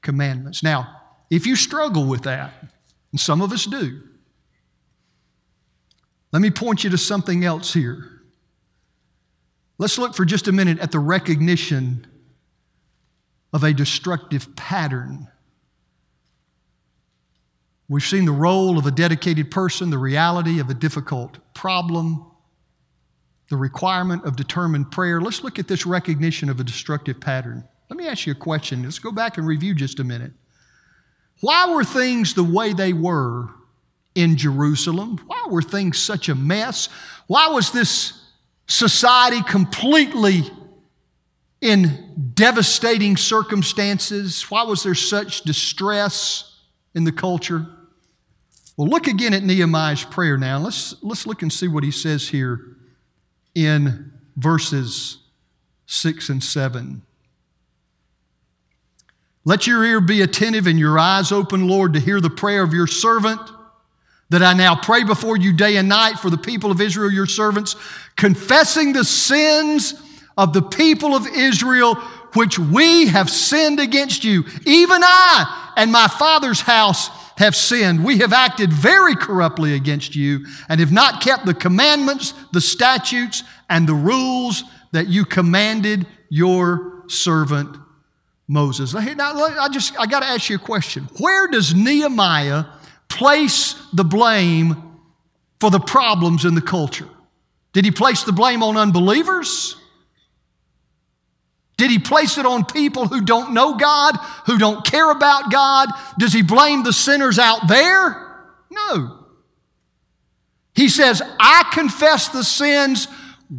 commandments. 0.00 0.62
Now, 0.62 1.00
if 1.30 1.46
you 1.46 1.56
struggle 1.56 2.06
with 2.06 2.22
that, 2.22 2.52
and 3.12 3.20
some 3.20 3.40
of 3.42 3.52
us 3.52 3.64
do, 3.66 4.02
let 6.32 6.40
me 6.40 6.50
point 6.50 6.82
you 6.84 6.90
to 6.90 6.98
something 6.98 7.44
else 7.44 7.74
here. 7.74 8.22
Let's 9.78 9.98
look 9.98 10.14
for 10.14 10.24
just 10.24 10.48
a 10.48 10.52
minute 10.52 10.78
at 10.78 10.92
the 10.92 10.98
recognition 10.98 12.06
of 13.52 13.64
a 13.64 13.72
destructive 13.72 14.56
pattern. 14.56 15.28
We've 17.88 18.02
seen 18.02 18.24
the 18.24 18.32
role 18.32 18.78
of 18.78 18.86
a 18.86 18.90
dedicated 18.90 19.50
person, 19.50 19.90
the 19.90 19.98
reality 19.98 20.60
of 20.60 20.70
a 20.70 20.74
difficult 20.74 21.36
problem, 21.52 22.31
the 23.52 23.56
requirement 23.58 24.24
of 24.24 24.34
determined 24.34 24.90
prayer. 24.90 25.20
Let's 25.20 25.44
look 25.44 25.58
at 25.58 25.68
this 25.68 25.84
recognition 25.84 26.48
of 26.48 26.58
a 26.58 26.64
destructive 26.64 27.20
pattern. 27.20 27.62
Let 27.90 27.98
me 27.98 28.08
ask 28.08 28.24
you 28.24 28.32
a 28.32 28.34
question. 28.34 28.82
Let's 28.82 28.98
go 28.98 29.12
back 29.12 29.36
and 29.36 29.46
review 29.46 29.74
just 29.74 30.00
a 30.00 30.04
minute. 30.04 30.32
Why 31.42 31.70
were 31.70 31.84
things 31.84 32.32
the 32.32 32.44
way 32.44 32.72
they 32.72 32.94
were 32.94 33.50
in 34.14 34.38
Jerusalem? 34.38 35.20
Why 35.26 35.48
were 35.50 35.60
things 35.60 35.98
such 35.98 36.30
a 36.30 36.34
mess? 36.34 36.88
Why 37.26 37.48
was 37.48 37.72
this 37.72 38.22
society 38.68 39.42
completely 39.42 40.50
in 41.60 42.32
devastating 42.32 43.18
circumstances? 43.18 44.50
Why 44.50 44.62
was 44.62 44.82
there 44.82 44.94
such 44.94 45.42
distress 45.42 46.58
in 46.94 47.04
the 47.04 47.12
culture? 47.12 47.66
Well, 48.78 48.88
look 48.88 49.08
again 49.08 49.34
at 49.34 49.42
Nehemiah's 49.42 50.04
prayer 50.04 50.38
now. 50.38 50.56
Let's, 50.56 50.94
let's 51.02 51.26
look 51.26 51.42
and 51.42 51.52
see 51.52 51.68
what 51.68 51.84
he 51.84 51.90
says 51.90 52.26
here 52.26 52.71
in 53.54 54.12
verses 54.36 55.18
6 55.86 56.28
and 56.28 56.42
7. 56.42 57.02
Let 59.44 59.66
your 59.66 59.84
ear 59.84 60.00
be 60.00 60.22
attentive 60.22 60.66
and 60.66 60.78
your 60.78 60.98
eyes 60.98 61.32
open, 61.32 61.66
Lord, 61.66 61.94
to 61.94 62.00
hear 62.00 62.20
the 62.20 62.30
prayer 62.30 62.62
of 62.62 62.72
your 62.72 62.86
servant 62.86 63.40
that 64.30 64.42
I 64.42 64.54
now 64.54 64.76
pray 64.76 65.04
before 65.04 65.36
you 65.36 65.52
day 65.52 65.76
and 65.76 65.88
night 65.88 66.18
for 66.18 66.30
the 66.30 66.38
people 66.38 66.70
of 66.70 66.80
Israel, 66.80 67.12
your 67.12 67.26
servants, 67.26 67.76
confessing 68.16 68.94
the 68.94 69.04
sins 69.04 69.94
of 70.38 70.54
the 70.54 70.62
people 70.62 71.14
of 71.14 71.26
Israel 71.26 71.96
which 72.34 72.58
we 72.58 73.08
have 73.08 73.28
sinned 73.28 73.78
against 73.78 74.24
you. 74.24 74.44
Even 74.64 75.02
I 75.04 75.74
and 75.76 75.92
my 75.92 76.08
father's 76.08 76.62
house 76.62 77.10
have 77.38 77.56
sinned. 77.56 78.04
We 78.04 78.18
have 78.18 78.32
acted 78.32 78.72
very 78.72 79.16
corruptly 79.16 79.74
against 79.74 80.14
you 80.14 80.46
and 80.68 80.80
have 80.80 80.92
not 80.92 81.22
kept 81.22 81.46
the 81.46 81.54
commandments, 81.54 82.34
the 82.52 82.60
statutes, 82.60 83.42
and 83.68 83.88
the 83.88 83.94
rules 83.94 84.64
that 84.92 85.08
you 85.08 85.24
commanded 85.24 86.06
your 86.28 87.04
servant 87.08 87.76
Moses. 88.48 88.94
Now, 88.94 89.34
I 89.34 89.68
just, 89.70 89.98
I 89.98 90.06
got 90.06 90.20
to 90.20 90.26
ask 90.26 90.50
you 90.50 90.56
a 90.56 90.58
question. 90.58 91.08
Where 91.18 91.48
does 91.48 91.74
Nehemiah 91.74 92.64
place 93.08 93.74
the 93.92 94.04
blame 94.04 94.98
for 95.60 95.70
the 95.70 95.80
problems 95.80 96.44
in 96.44 96.54
the 96.54 96.62
culture? 96.62 97.08
Did 97.72 97.84
he 97.84 97.90
place 97.90 98.24
the 98.24 98.32
blame 98.32 98.62
on 98.62 98.76
unbelievers? 98.76 99.76
Did 101.76 101.90
he 101.90 101.98
place 101.98 102.38
it 102.38 102.46
on 102.46 102.64
people 102.64 103.08
who 103.08 103.22
don't 103.22 103.54
know 103.54 103.76
God, 103.76 104.16
who 104.46 104.58
don't 104.58 104.84
care 104.84 105.10
about 105.10 105.50
God? 105.50 105.88
Does 106.18 106.32
he 106.32 106.42
blame 106.42 106.82
the 106.82 106.92
sinners 106.92 107.38
out 107.38 107.66
there? 107.68 108.44
No. 108.70 109.26
He 110.74 110.88
says, 110.88 111.22
I 111.38 111.68
confess 111.72 112.28
the 112.28 112.44
sins 112.44 113.08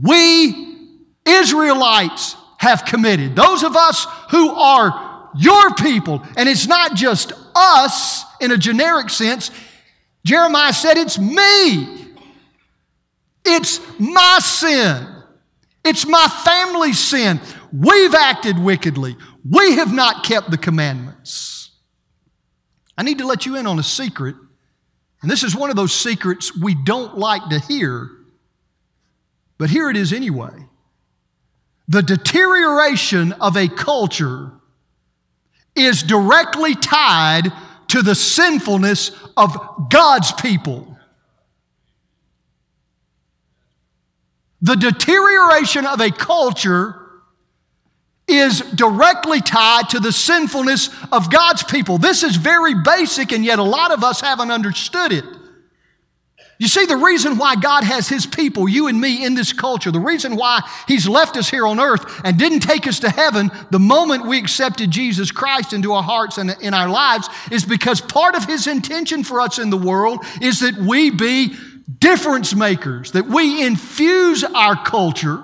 we 0.02 0.78
Israelites 1.26 2.36
have 2.58 2.86
committed. 2.86 3.36
Those 3.36 3.64
of 3.64 3.76
us 3.76 4.08
who 4.32 4.50
are 4.52 5.30
your 5.36 5.74
people, 5.76 6.24
and 6.38 6.48
it's 6.48 6.68
not 6.68 6.96
just 6.96 7.34
us 7.56 8.24
in 8.40 8.52
a 8.52 8.58
generic 8.58 9.10
sense. 9.10 9.52
Jeremiah 10.26 10.74
said, 10.74 10.98
It's 10.98 11.20
me. 11.20 12.08
It's 13.46 13.80
my 14.00 14.40
sin. 14.42 15.08
It's 15.84 16.08
my 16.08 16.28
family's 16.46 17.00
sin. 17.00 17.42
We've 17.74 18.14
acted 18.14 18.60
wickedly. 18.60 19.18
We 19.50 19.78
have 19.78 19.92
not 19.92 20.24
kept 20.24 20.52
the 20.52 20.60
commandments. 20.60 21.72
I 22.96 23.02
need 23.02 23.18
to 23.18 23.26
let 23.26 23.48
you 23.48 23.56
in 23.56 23.66
on 23.66 23.80
a 23.80 23.84
secret, 23.84 24.36
and 25.24 25.32
this 25.32 25.44
is 25.44 25.56
one 25.56 25.72
of 25.72 25.76
those 25.76 25.92
secrets 25.92 26.56
we 26.56 26.76
don't 26.76 27.18
like 27.18 27.50
to 27.50 27.60
hear, 27.60 28.12
but 29.58 29.72
here 29.72 29.90
it 29.90 29.98
is 29.98 30.14
anyway. 30.14 30.52
The 31.88 32.04
deterioration 32.04 33.34
of 33.34 33.58
a 33.58 33.68
culture 33.68 34.52
is 35.76 36.04
directly 36.04 36.76
tied 36.76 37.52
to 37.88 38.04
the 38.04 38.14
sinfulness 38.14 39.10
of 39.36 39.58
God's 39.90 40.32
people. 40.34 40.96
The 44.62 44.76
deterioration 44.76 45.88
of 45.88 46.00
a 46.00 46.12
culture 46.12 47.03
is 48.28 48.62
directly 48.62 49.42
tied 49.42 49.90
to 49.90 50.00
the 50.00 50.12
sinfulness 50.12 50.90
of 51.12 51.32
God's 51.32 51.64
people. 51.64 51.98
This 51.98 52.24
is 52.24 52.36
very 52.36 52.74
basic, 52.74 53.32
and 53.32 53.44
yet 53.44 53.60
a 53.60 53.64
lot 53.64 53.92
of 53.92 54.04
us 54.04 54.22
haven't 54.22 54.52
understood 54.52 55.12
it. 55.12 55.26
You 56.60 56.70
see, 56.70 56.86
the 56.86 56.96
reason 56.96 57.38
why 57.38 57.56
God 57.56 57.84
has 57.84 58.08
His 58.08 58.26
people, 58.26 58.70
you 58.70 58.88
and 58.88 59.02
me, 59.02 59.26
in 59.26 59.34
this 59.34 59.52
culture, 59.52 59.92
the 59.92 60.00
reason 60.00 60.38
why 60.38 60.62
He's 60.88 61.08
left 61.08 61.36
us 61.36 61.50
here 61.50 61.68
on 61.68 61.80
earth 61.80 62.22
and 62.24 62.38
didn't 62.38 62.62
take 62.62 62.88
us 62.88 63.00
to 63.02 63.10
heaven 63.10 63.52
the 63.72 63.80
moment 63.80 64.28
we 64.28 64.38
accepted 64.38 64.90
Jesus 64.90 65.32
Christ 65.32 65.74
into 65.74 65.92
our 65.92 66.04
hearts 66.04 66.38
and 66.38 66.56
in 66.62 66.74
our 66.74 66.88
lives 66.88 67.28
is 67.52 67.66
because 67.66 68.00
part 68.00 68.36
of 68.36 68.46
His 68.46 68.68
intention 68.68 69.26
for 69.26 69.42
us 69.42 69.60
in 69.60 69.72
the 69.72 69.78
world 69.78 70.24
is 70.42 70.62
that 70.62 70.78
we 70.78 71.10
be 71.10 71.54
difference 72.00 72.56
makers, 72.56 73.12
that 73.12 73.26
we 73.26 73.66
infuse 73.66 74.44
our 74.44 74.82
culture 74.82 75.44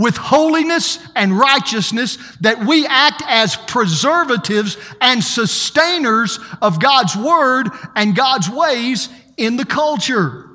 with 0.00 0.16
holiness 0.16 0.98
and 1.14 1.38
righteousness, 1.38 2.16
that 2.40 2.64
we 2.64 2.86
act 2.86 3.22
as 3.26 3.54
preservatives 3.54 4.78
and 4.98 5.22
sustainers 5.22 6.38
of 6.62 6.80
God's 6.80 7.14
word 7.14 7.68
and 7.94 8.16
God's 8.16 8.48
ways 8.48 9.10
in 9.36 9.58
the 9.58 9.66
culture. 9.66 10.48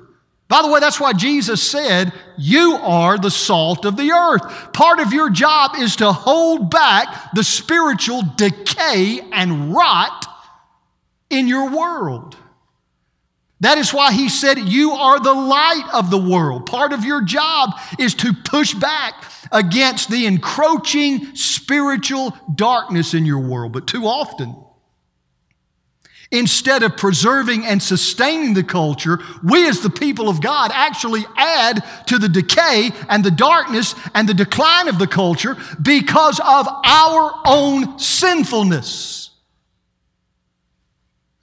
By 0.48 0.64
the 0.64 0.68
way, 0.70 0.80
that's 0.80 1.00
why 1.00 1.14
Jesus 1.14 1.62
said, 1.62 2.12
You 2.40 2.80
are 2.82 3.20
the 3.20 3.30
salt 3.30 3.86
of 3.86 3.98
the 3.98 4.12
earth. 4.12 4.74
Part 4.74 5.00
of 5.00 5.14
your 5.14 5.30
job 5.30 5.76
is 5.78 5.98
to 5.98 6.12
hold 6.12 6.72
back 6.72 7.32
the 7.36 7.44
spiritual 7.44 8.24
decay 8.38 9.22
and 9.32 9.76
rot 9.76 10.26
in 11.30 11.48
your 11.48 11.70
world. 11.70 12.36
That 13.62 13.78
is 13.78 13.94
why 13.94 14.12
he 14.12 14.30
said, 14.30 14.60
You 14.60 14.92
are 14.92 15.20
the 15.20 15.34
light 15.34 15.90
of 15.94 16.12
the 16.12 16.18
world. 16.18 16.66
Part 16.66 16.92
of 16.92 17.06
your 17.06 17.24
job 17.24 17.72
is 17.98 18.14
to 18.16 18.34
push 18.34 18.74
back 18.74 19.24
against 19.52 20.10
the 20.10 20.26
encroaching 20.26 21.36
spiritual 21.36 22.36
darkness 22.54 23.14
in 23.14 23.26
your 23.26 23.40
world. 23.40 23.72
But 23.72 23.88
too 23.88 24.06
often, 24.06 24.56
Instead 26.32 26.82
of 26.84 26.98
preserving 26.98 27.66
and 27.66 27.82
sustaining 27.82 28.56
the 28.56 28.64
culture, 28.64 29.20
we 29.44 29.68
as 29.70 29.82
the 29.82 29.90
people 29.90 30.28
of 30.28 30.42
God 30.42 30.72
actually 30.74 31.24
add 31.38 31.84
to 32.08 32.18
the 32.18 32.28
decay 32.28 32.92
and 33.08 33.24
the 33.24 33.32
darkness 33.32 33.94
and 34.14 34.28
the 34.28 34.34
decline 34.34 34.88
of 34.88 34.98
the 34.98 35.08
culture 35.08 35.56
because 35.82 36.40
of 36.40 36.68
our 36.84 37.32
own 37.46 38.00
sinfulness. 38.00 39.30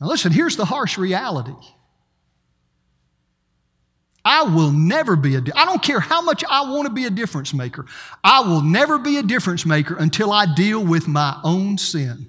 Now, 0.01 0.09
listen, 0.09 0.33
here's 0.33 0.57
the 0.57 0.65
harsh 0.65 0.99
reality. 0.99 1.55
I 4.25 4.45
will 4.45 4.71
never 4.71 5.17
be 5.17 5.35
a, 5.35 5.43
I 5.55 5.65
don't 5.65 5.83
care 5.83 6.01
how 6.01 6.23
much 6.23 6.45
I 6.49 6.71
want 6.71 6.87
to 6.87 6.93
be 6.93 7.07
a 7.07 7.11
difference 7.11 7.53
maker. 7.53 7.87
I 8.23 8.41
will 8.41 8.63
never 8.63 8.99
be 8.99 9.19
a 9.19 9.23
difference 9.23 9.67
maker 9.67 9.97
until 9.97 10.33
I 10.33 10.47
deal 10.55 10.85
with 10.85 11.09
my 11.09 11.39
own 11.43 11.77
sin. 11.79 12.27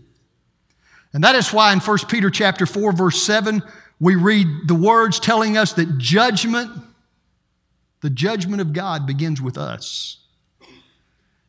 And 1.14 1.24
that 1.24 1.36
is 1.36 1.54
why 1.54 1.72
in 1.74 1.80
1 1.80 1.98
Peter 2.08 2.32
chapter 2.32 2.66
4 2.66 2.94
verse 2.94 3.22
7 3.22 3.62
we 4.00 4.16
read 4.16 4.48
the 4.68 4.76
words 4.76 5.20
telling 5.20 5.56
us 5.58 5.74
that 5.74 5.98
judgment 5.98 6.72
the 8.02 8.10
judgment 8.10 8.62
of 8.62 8.74
God 8.74 9.08
begins 9.08 9.42
with 9.42 9.58
us. 9.58 10.18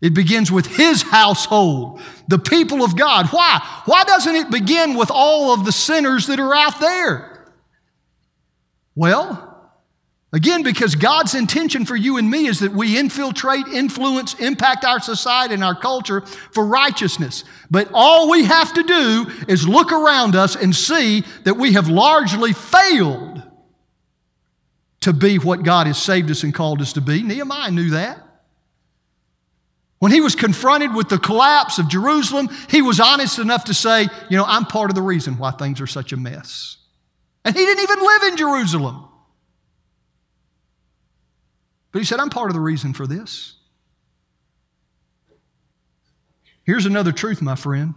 It 0.01 0.15
begins 0.15 0.53
with 0.53 0.67
his 0.67 1.03
household, 1.03 2.01
the 2.29 2.39
people 2.39 2.85
of 2.85 2.97
God. 2.97 3.27
Why? 3.29 3.61
Why 3.87 4.05
doesn't 4.05 4.37
it 4.37 4.51
begin 4.51 4.95
with 4.95 5.11
all 5.11 5.53
of 5.53 5.65
the 5.65 5.73
sinners 5.73 6.29
that 6.29 6.39
are 6.39 6.55
out 6.55 6.79
there? 6.79 7.49
Well, 8.95 9.54
Again, 10.35 10.65
because 10.65 10.97
God's 10.97 11.37
intention 11.37 11.87
for 11.87 11.95
you 11.95 12.17
and 12.17 12.29
me 12.29 12.47
is 12.49 12.59
that 12.59 12.73
we 12.73 12.99
infiltrate, 12.99 13.69
influence, 13.69 14.35
impact 14.41 14.85
our 14.85 14.99
society 14.99 15.55
and 15.55 15.63
our 15.63 15.77
culture 15.77 16.23
for 16.51 16.67
righteousness. 16.67 17.45
But 17.71 17.89
all 17.95 18.29
we 18.29 18.45
have 18.45 18.75
to 18.75 18.83
do 18.83 19.31
is 19.47 19.69
look 19.69 19.93
around 19.93 20.35
us 20.35 20.57
and 20.57 20.75
see 20.75 21.23
that 21.45 21.55
we 21.55 21.75
have 21.75 21.87
largely 21.87 22.53
failed 22.53 23.45
to 25.03 25.13
be 25.13 25.39
what 25.39 25.63
God 25.63 25.87
has 25.87 26.03
saved 26.03 26.29
us 26.33 26.43
and 26.43 26.53
called 26.53 26.83
us 26.83 26.95
to 26.95 27.01
be. 27.01 27.23
Nehemiah 27.23 27.71
knew 27.71 27.91
that. 27.91 28.19
When 30.01 30.11
he 30.11 30.21
was 30.21 30.35
confronted 30.35 30.97
with 30.97 31.09
the 31.09 31.19
collapse 31.19 31.79
of 31.79 31.89
Jerusalem, 31.89 32.49
he 32.69 32.83
was 32.83 32.99
honest 32.99 33.39
enough 33.39 33.67
to 33.67 33.75
say, 33.75 34.09
You 34.31 34.37
know, 34.37 34.45
I'm 34.49 34.65
part 34.65 34.91
of 34.91 34.97
the 34.97 35.03
reason 35.03 35.39
why 35.39 35.53
things 35.53 35.81
are 35.81 35.87
such 35.87 36.13
a 36.13 36.17
mess. 36.17 36.79
And 37.45 37.55
he 37.55 37.65
didn't 37.65 37.85
even 37.85 38.05
live 38.05 38.23
in 38.25 38.37
Jerusalem. 38.37 39.11
But 41.95 42.01
he 42.01 42.05
said, 42.05 42.19
I'm 42.19 42.29
part 42.29 42.51
of 42.51 42.55
the 42.55 42.61
reason 42.61 42.93
for 42.93 43.07
this. 43.07 43.55
Here's 46.65 46.87
another 46.87 47.13
truth, 47.13 47.41
my 47.41 47.55
friend. 47.55 47.95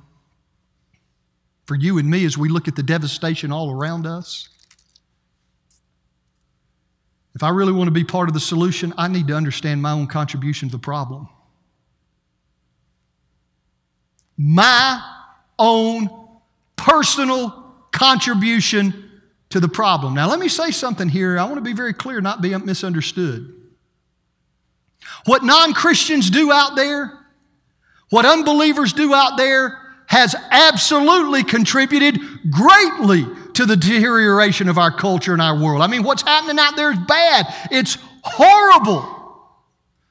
For 1.65 1.73
you 1.73 1.97
and 1.97 2.07
me, 2.07 2.23
as 2.23 2.37
we 2.37 2.47
look 2.47 2.67
at 2.67 2.75
the 2.75 2.83
devastation 2.83 3.51
all 3.51 3.71
around 3.71 4.05
us, 4.05 4.49
if 7.33 7.41
I 7.41 7.49
really 7.49 7.71
want 7.71 7.87
to 7.87 7.91
be 7.91 8.03
part 8.03 8.29
of 8.29 8.35
the 8.35 8.39
solution, 8.39 8.93
I 8.99 9.07
need 9.07 9.29
to 9.29 9.33
understand 9.33 9.81
my 9.81 9.93
own 9.93 10.05
contribution 10.05 10.69
to 10.69 10.73
the 10.73 10.79
problem. 10.79 11.27
My 14.37 15.01
own 15.57 16.07
personal 16.75 17.73
contribution 17.91 19.09
to 19.49 19.59
the 19.59 19.67
problem. 19.67 20.13
Now, 20.13 20.29
let 20.29 20.37
me 20.37 20.49
say 20.49 20.69
something 20.69 21.09
here. 21.09 21.39
I 21.39 21.45
want 21.45 21.55
to 21.55 21.61
be 21.61 21.73
very 21.73 21.93
clear, 21.93 22.21
not 22.21 22.43
be 22.43 22.55
misunderstood. 22.55 23.55
What 25.25 25.43
non 25.43 25.73
Christians 25.73 26.29
do 26.29 26.51
out 26.51 26.75
there, 26.75 27.17
what 28.09 28.25
unbelievers 28.25 28.93
do 28.93 29.13
out 29.13 29.37
there, 29.37 29.77
has 30.07 30.35
absolutely 30.51 31.43
contributed 31.43 32.19
greatly 32.49 33.25
to 33.53 33.65
the 33.65 33.75
deterioration 33.75 34.69
of 34.69 34.77
our 34.77 34.91
culture 34.91 35.33
and 35.33 35.41
our 35.41 35.57
world. 35.59 35.81
I 35.81 35.87
mean, 35.87 36.03
what's 36.03 36.21
happening 36.21 36.59
out 36.59 36.75
there 36.75 36.91
is 36.91 36.99
bad, 36.99 37.53
it's 37.71 37.97
horrible. 38.23 39.15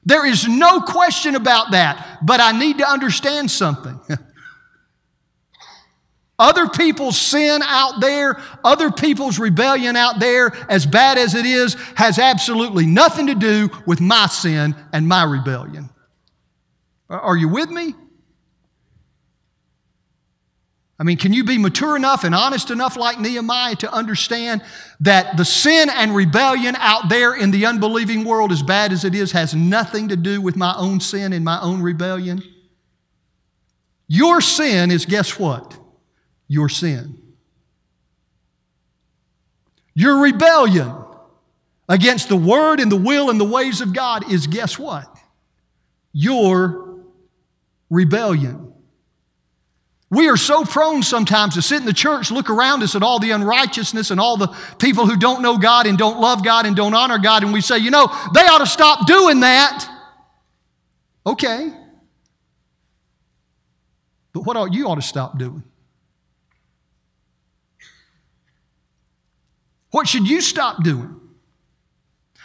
There 0.05 0.25
is 0.25 0.47
no 0.47 0.81
question 0.81 1.35
about 1.35 1.71
that. 1.71 2.19
But 2.21 2.39
I 2.39 2.57
need 2.57 2.77
to 2.77 2.89
understand 2.89 3.51
something. 3.51 3.99
Other 6.39 6.67
people's 6.69 7.17
sin 7.17 7.61
out 7.63 7.99
there, 7.99 8.39
other 8.63 8.91
people's 8.91 9.39
rebellion 9.39 9.95
out 9.95 10.19
there, 10.19 10.51
as 10.69 10.85
bad 10.85 11.17
as 11.17 11.33
it 11.33 11.45
is, 11.45 11.73
has 11.95 12.19
absolutely 12.19 12.85
nothing 12.85 13.27
to 13.27 13.35
do 13.35 13.69
with 13.87 13.99
my 13.99 14.27
sin 14.27 14.75
and 14.93 15.07
my 15.07 15.23
rebellion. 15.23 15.89
Are 17.09 17.35
you 17.35 17.49
with 17.49 17.71
me? 17.71 17.95
I 20.99 21.03
mean, 21.03 21.17
can 21.17 21.31
you 21.31 21.43
be 21.43 21.57
mature 21.57 21.95
enough 21.95 22.23
and 22.23 22.33
honest 22.33 22.71
enough 22.71 22.97
like 22.97 23.19
Nehemiah 23.19 23.75
to 23.77 23.91
understand 23.91 24.63
that 24.99 25.37
the 25.37 25.45
sin 25.45 25.89
and 25.89 26.15
rebellion 26.15 26.75
out 26.75 27.07
there 27.09 27.35
in 27.35 27.51
the 27.51 27.67
unbelieving 27.67 28.25
world, 28.25 28.51
as 28.51 28.63
bad 28.63 28.91
as 28.91 29.05
it 29.05 29.13
is, 29.13 29.31
has 29.31 29.53
nothing 29.53 30.07
to 30.09 30.15
do 30.15 30.41
with 30.41 30.55
my 30.55 30.73
own 30.75 30.99
sin 30.99 31.33
and 31.33 31.45
my 31.45 31.59
own 31.61 31.81
rebellion? 31.81 32.41
Your 34.07 34.41
sin 34.41 34.89
is, 34.89 35.05
guess 35.05 35.37
what? 35.37 35.77
Your 36.47 36.69
sin. 36.69 37.21
Your 39.93 40.21
rebellion 40.21 40.93
against 41.89 42.29
the 42.29 42.35
word 42.35 42.79
and 42.79 42.91
the 42.91 42.97
will 42.97 43.29
and 43.29 43.39
the 43.39 43.45
ways 43.45 43.81
of 43.81 43.93
God 43.93 44.31
is, 44.31 44.47
guess 44.47 44.77
what? 44.77 45.07
Your 46.13 46.99
rebellion. 47.89 48.73
We 50.09 50.29
are 50.29 50.37
so 50.37 50.63
prone 50.63 51.03
sometimes 51.03 51.55
to 51.55 51.61
sit 51.61 51.79
in 51.79 51.85
the 51.85 51.93
church, 51.93 52.31
look 52.31 52.49
around 52.49 52.81
us 52.81 52.95
at 52.95 53.03
all 53.03 53.19
the 53.19 53.31
unrighteousness 53.31 54.09
and 54.09 54.21
all 54.21 54.37
the 54.37 54.47
people 54.79 55.05
who 55.05 55.17
don't 55.17 55.41
know 55.41 55.57
God 55.57 55.85
and 55.85 55.97
don't 55.97 56.19
love 56.21 56.45
God 56.45 56.65
and 56.65 56.75
don't 56.75 56.93
honor 56.93 57.17
God, 57.17 57.43
and 57.43 57.51
we 57.51 57.59
say, 57.59 57.77
you 57.77 57.91
know, 57.91 58.07
they 58.33 58.41
ought 58.41 58.59
to 58.59 58.67
stop 58.67 59.05
doing 59.05 59.41
that. 59.41 59.89
Okay. 61.25 61.73
But 64.31 64.41
what 64.41 64.55
ought 64.55 64.73
you 64.73 64.87
ought 64.87 64.95
to 64.95 65.01
stop 65.01 65.37
doing? 65.37 65.63
What 69.91 70.07
should 70.07 70.27
you 70.27 70.41
stop 70.41 70.83
doing? 70.83 71.19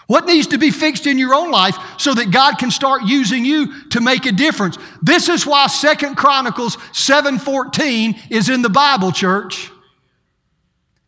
What 0.06 0.26
needs 0.26 0.48
to 0.48 0.58
be 0.58 0.70
fixed 0.70 1.06
in 1.06 1.18
your 1.18 1.34
own 1.34 1.50
life 1.50 1.76
so 1.96 2.12
that 2.12 2.30
God 2.30 2.58
can 2.58 2.70
start 2.70 3.04
using 3.04 3.44
you 3.44 3.88
to 3.90 4.00
make 4.00 4.26
a 4.26 4.32
difference? 4.32 4.76
This 5.00 5.28
is 5.28 5.46
why 5.46 5.68
Second 5.68 6.16
Chronicles 6.16 6.76
7:14 6.92 8.20
is 8.30 8.48
in 8.48 8.62
the 8.62 8.68
Bible, 8.68 9.12
church. 9.12 9.70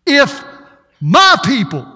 If 0.06 0.42
my 1.00 1.36
people 1.44 1.86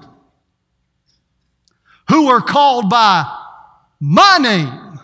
who 2.09 2.29
are 2.29 2.40
called 2.40 2.90
by 2.90 3.24
my 4.01 4.38
name 4.38 5.01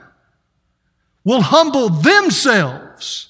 will 1.25 1.43
humble 1.43 1.89
themselves 1.89 3.29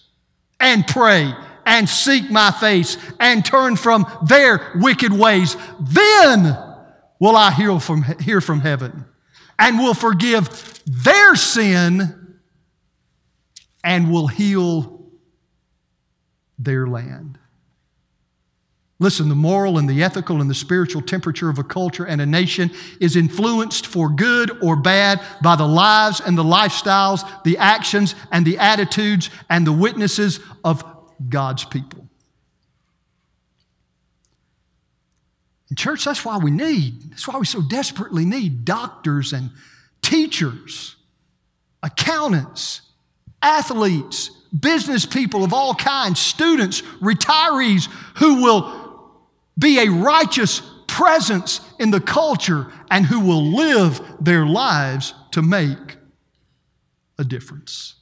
and 0.58 0.86
pray 0.86 1.32
and 1.66 1.88
seek 1.88 2.30
my 2.30 2.50
face 2.50 2.96
and 3.20 3.44
turn 3.44 3.76
from 3.76 4.06
their 4.26 4.72
wicked 4.76 5.12
ways, 5.12 5.56
then 5.80 6.56
will 7.18 7.36
I 7.36 7.50
hear 7.50 7.78
from, 7.80 8.02
hear 8.20 8.40
from 8.40 8.60
heaven 8.60 9.04
and 9.58 9.78
will 9.78 9.94
forgive 9.94 10.82
their 10.86 11.34
sin 11.36 12.38
and 13.82 14.10
will 14.10 14.26
heal 14.26 15.02
their 16.58 16.86
land. 16.86 17.38
Listen, 19.00 19.28
the 19.28 19.34
moral 19.34 19.76
and 19.76 19.88
the 19.88 20.02
ethical 20.02 20.40
and 20.40 20.48
the 20.48 20.54
spiritual 20.54 21.02
temperature 21.02 21.50
of 21.50 21.58
a 21.58 21.64
culture 21.64 22.06
and 22.06 22.20
a 22.20 22.26
nation 22.26 22.70
is 23.00 23.16
influenced 23.16 23.86
for 23.86 24.08
good 24.08 24.62
or 24.62 24.76
bad 24.76 25.20
by 25.42 25.56
the 25.56 25.66
lives 25.66 26.20
and 26.20 26.38
the 26.38 26.44
lifestyles, 26.44 27.28
the 27.42 27.58
actions 27.58 28.14
and 28.30 28.46
the 28.46 28.56
attitudes 28.58 29.30
and 29.50 29.66
the 29.66 29.72
witnesses 29.72 30.40
of 30.62 30.84
God's 31.28 31.64
people. 31.64 32.08
And, 35.68 35.78
church, 35.78 36.04
that's 36.04 36.24
why 36.24 36.38
we 36.38 36.50
need, 36.50 37.10
that's 37.10 37.26
why 37.26 37.38
we 37.38 37.46
so 37.46 37.62
desperately 37.62 38.24
need 38.24 38.64
doctors 38.64 39.32
and 39.32 39.50
teachers, 40.02 40.96
accountants, 41.82 42.82
athletes, 43.42 44.30
business 44.58 45.04
people 45.06 45.42
of 45.42 45.52
all 45.52 45.74
kinds, 45.74 46.20
students, 46.20 46.82
retirees 47.00 47.88
who 48.18 48.42
will 48.42 49.20
be 49.58 49.78
a 49.80 49.88
righteous 49.88 50.62
presence 50.86 51.60
in 51.78 51.90
the 51.90 52.00
culture 52.00 52.70
and 52.90 53.04
who 53.04 53.20
will 53.20 53.42
live 53.42 54.00
their 54.20 54.46
lives 54.46 55.12
to 55.32 55.42
make 55.42 55.96
a 57.18 57.24
difference. 57.24 57.94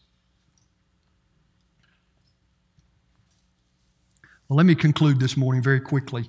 Well, 4.52 4.58
let 4.58 4.66
me 4.66 4.74
conclude 4.74 5.18
this 5.18 5.34
morning 5.34 5.62
very 5.62 5.80
quickly 5.80 6.28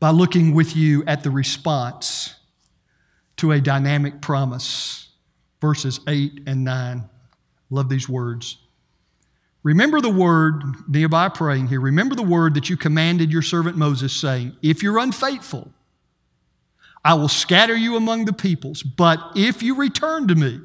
by 0.00 0.10
looking 0.10 0.52
with 0.52 0.76
you 0.76 1.02
at 1.06 1.22
the 1.22 1.30
response 1.30 2.34
to 3.38 3.52
a 3.52 3.60
dynamic 3.62 4.20
promise, 4.20 5.08
verses 5.62 5.98
8 6.06 6.42
and 6.46 6.62
9. 6.62 7.08
Love 7.70 7.88
these 7.88 8.06
words. 8.06 8.58
Remember 9.62 10.02
the 10.02 10.10
word, 10.10 10.62
Nehemiah 10.90 11.30
praying 11.30 11.68
here, 11.68 11.80
remember 11.80 12.14
the 12.14 12.22
word 12.22 12.52
that 12.52 12.68
you 12.68 12.76
commanded 12.76 13.32
your 13.32 13.40
servant 13.40 13.78
Moses, 13.78 14.12
saying, 14.14 14.54
If 14.60 14.82
you're 14.82 14.98
unfaithful, 14.98 15.72
I 17.02 17.14
will 17.14 17.28
scatter 17.28 17.74
you 17.74 17.96
among 17.96 18.26
the 18.26 18.34
peoples. 18.34 18.82
But 18.82 19.20
if 19.36 19.62
you 19.62 19.74
return 19.74 20.28
to 20.28 20.34
me 20.34 20.60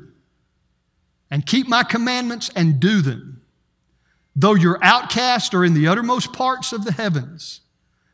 and 1.31 1.45
keep 1.45 1.69
my 1.69 1.83
commandments 1.83 2.51
and 2.57 2.77
do 2.77 2.99
them, 2.99 3.34
though 4.35 4.55
your 4.55 4.77
outcasts 4.83 5.53
are 5.53 5.63
in 5.63 5.73
the 5.73 5.87
uttermost 5.87 6.33
parts 6.33 6.73
of 6.73 6.83
the 6.83 6.91
heavens, 6.91 7.61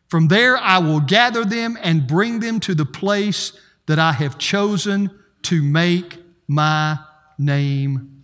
from 0.07 0.27
there 0.27 0.57
I 0.57 0.79
will 0.79 0.99
gather 0.99 1.45
them 1.45 1.77
and 1.81 2.05
bring 2.05 2.39
them 2.39 2.59
to 2.61 2.75
the 2.75 2.85
place 2.85 3.53
that 3.87 3.99
I 3.99 4.11
have 4.11 4.37
chosen 4.37 5.09
to 5.43 5.63
make 5.63 6.17
my 6.47 6.99
name 7.37 8.23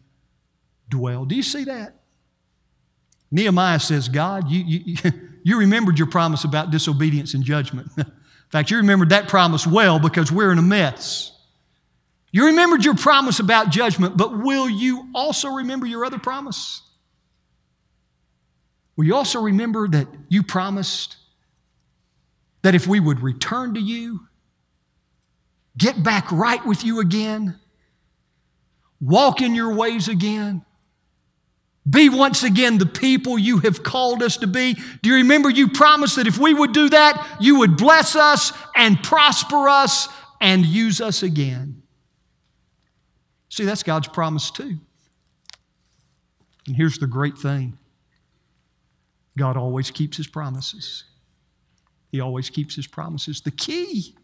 dwell. 0.89 1.25
Do 1.25 1.35
you 1.35 1.43
see 1.43 1.63
that? 1.65 1.95
Nehemiah 3.31 3.79
says, 3.79 4.07
God, 4.07 4.49
you, 4.49 4.63
you, 4.63 4.95
you 5.43 5.59
remembered 5.59 5.97
your 5.97 6.07
promise 6.07 6.43
about 6.43 6.71
disobedience 6.71 7.33
and 7.33 7.43
judgment. 7.43 7.89
in 7.97 8.05
fact, 8.49 8.71
you 8.71 8.77
remembered 8.77 9.09
that 9.09 9.27
promise 9.27 9.67
well 9.67 9.99
because 9.99 10.31
we're 10.31 10.51
in 10.51 10.57
a 10.57 10.63
mess. 10.63 11.31
You 12.31 12.47
remembered 12.47 12.85
your 12.85 12.95
promise 12.95 13.39
about 13.39 13.69
judgment, 13.69 14.17
but 14.17 14.37
will 14.37 14.69
you 14.69 15.09
also 15.15 15.49
remember 15.49 15.85
your 15.85 16.05
other 16.05 16.19
promise? 16.19 16.81
Will 18.97 19.05
you 19.05 19.15
also 19.15 19.39
remember 19.39 19.87
that 19.87 20.07
you 20.27 20.43
promised 20.43 21.15
that 22.63 22.75
if 22.75 22.87
we 22.87 22.99
would 22.99 23.21
return 23.21 23.75
to 23.75 23.79
you, 23.79 24.21
get 25.77 26.03
back 26.03 26.31
right 26.31 26.65
with 26.65 26.83
you 26.83 26.99
again, 26.99 27.55
walk 28.99 29.41
in 29.41 29.53
your 29.53 29.73
ways 29.73 30.07
again, 30.07 30.65
be 31.87 32.09
once 32.09 32.43
again 32.43 32.79
the 32.79 32.87
people 32.87 33.37
you 33.37 33.59
have 33.59 33.83
called 33.83 34.21
us 34.21 34.37
to 34.37 34.47
be. 34.47 34.75
Do 35.01 35.09
you 35.09 35.15
remember 35.17 35.49
you 35.49 35.69
promised 35.69 36.17
that 36.17 36.27
if 36.27 36.37
we 36.37 36.53
would 36.53 36.73
do 36.73 36.89
that, 36.89 37.37
you 37.39 37.59
would 37.59 37.77
bless 37.77 38.15
us 38.15 38.51
and 38.75 39.01
prosper 39.01 39.69
us 39.69 40.09
and 40.41 40.65
use 40.65 40.99
us 40.99 41.23
again? 41.23 41.83
See, 43.49 43.63
that's 43.63 43.83
God's 43.83 44.07
promise 44.07 44.51
too. 44.51 44.79
And 46.65 46.75
here's 46.75 46.97
the 46.97 47.07
great 47.07 47.37
thing 47.37 47.77
God 49.37 49.55
always 49.55 49.91
keeps 49.91 50.17
his 50.17 50.27
promises. 50.27 51.05
He 52.11 52.19
always 52.19 52.49
keeps 52.49 52.75
his 52.75 52.87
promises. 52.87 53.41
The 53.41 53.51
key, 53.51 54.15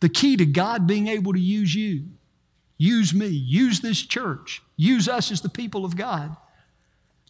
the 0.00 0.08
key 0.08 0.36
to 0.36 0.46
God 0.46 0.86
being 0.86 1.08
able 1.08 1.32
to 1.32 1.40
use 1.40 1.74
you, 1.74 2.04
use 2.78 3.12
me, 3.12 3.26
use 3.26 3.80
this 3.80 4.00
church, 4.00 4.62
use 4.76 5.08
us 5.08 5.32
as 5.32 5.40
the 5.40 5.48
people 5.48 5.84
of 5.84 5.96
God 5.96 6.36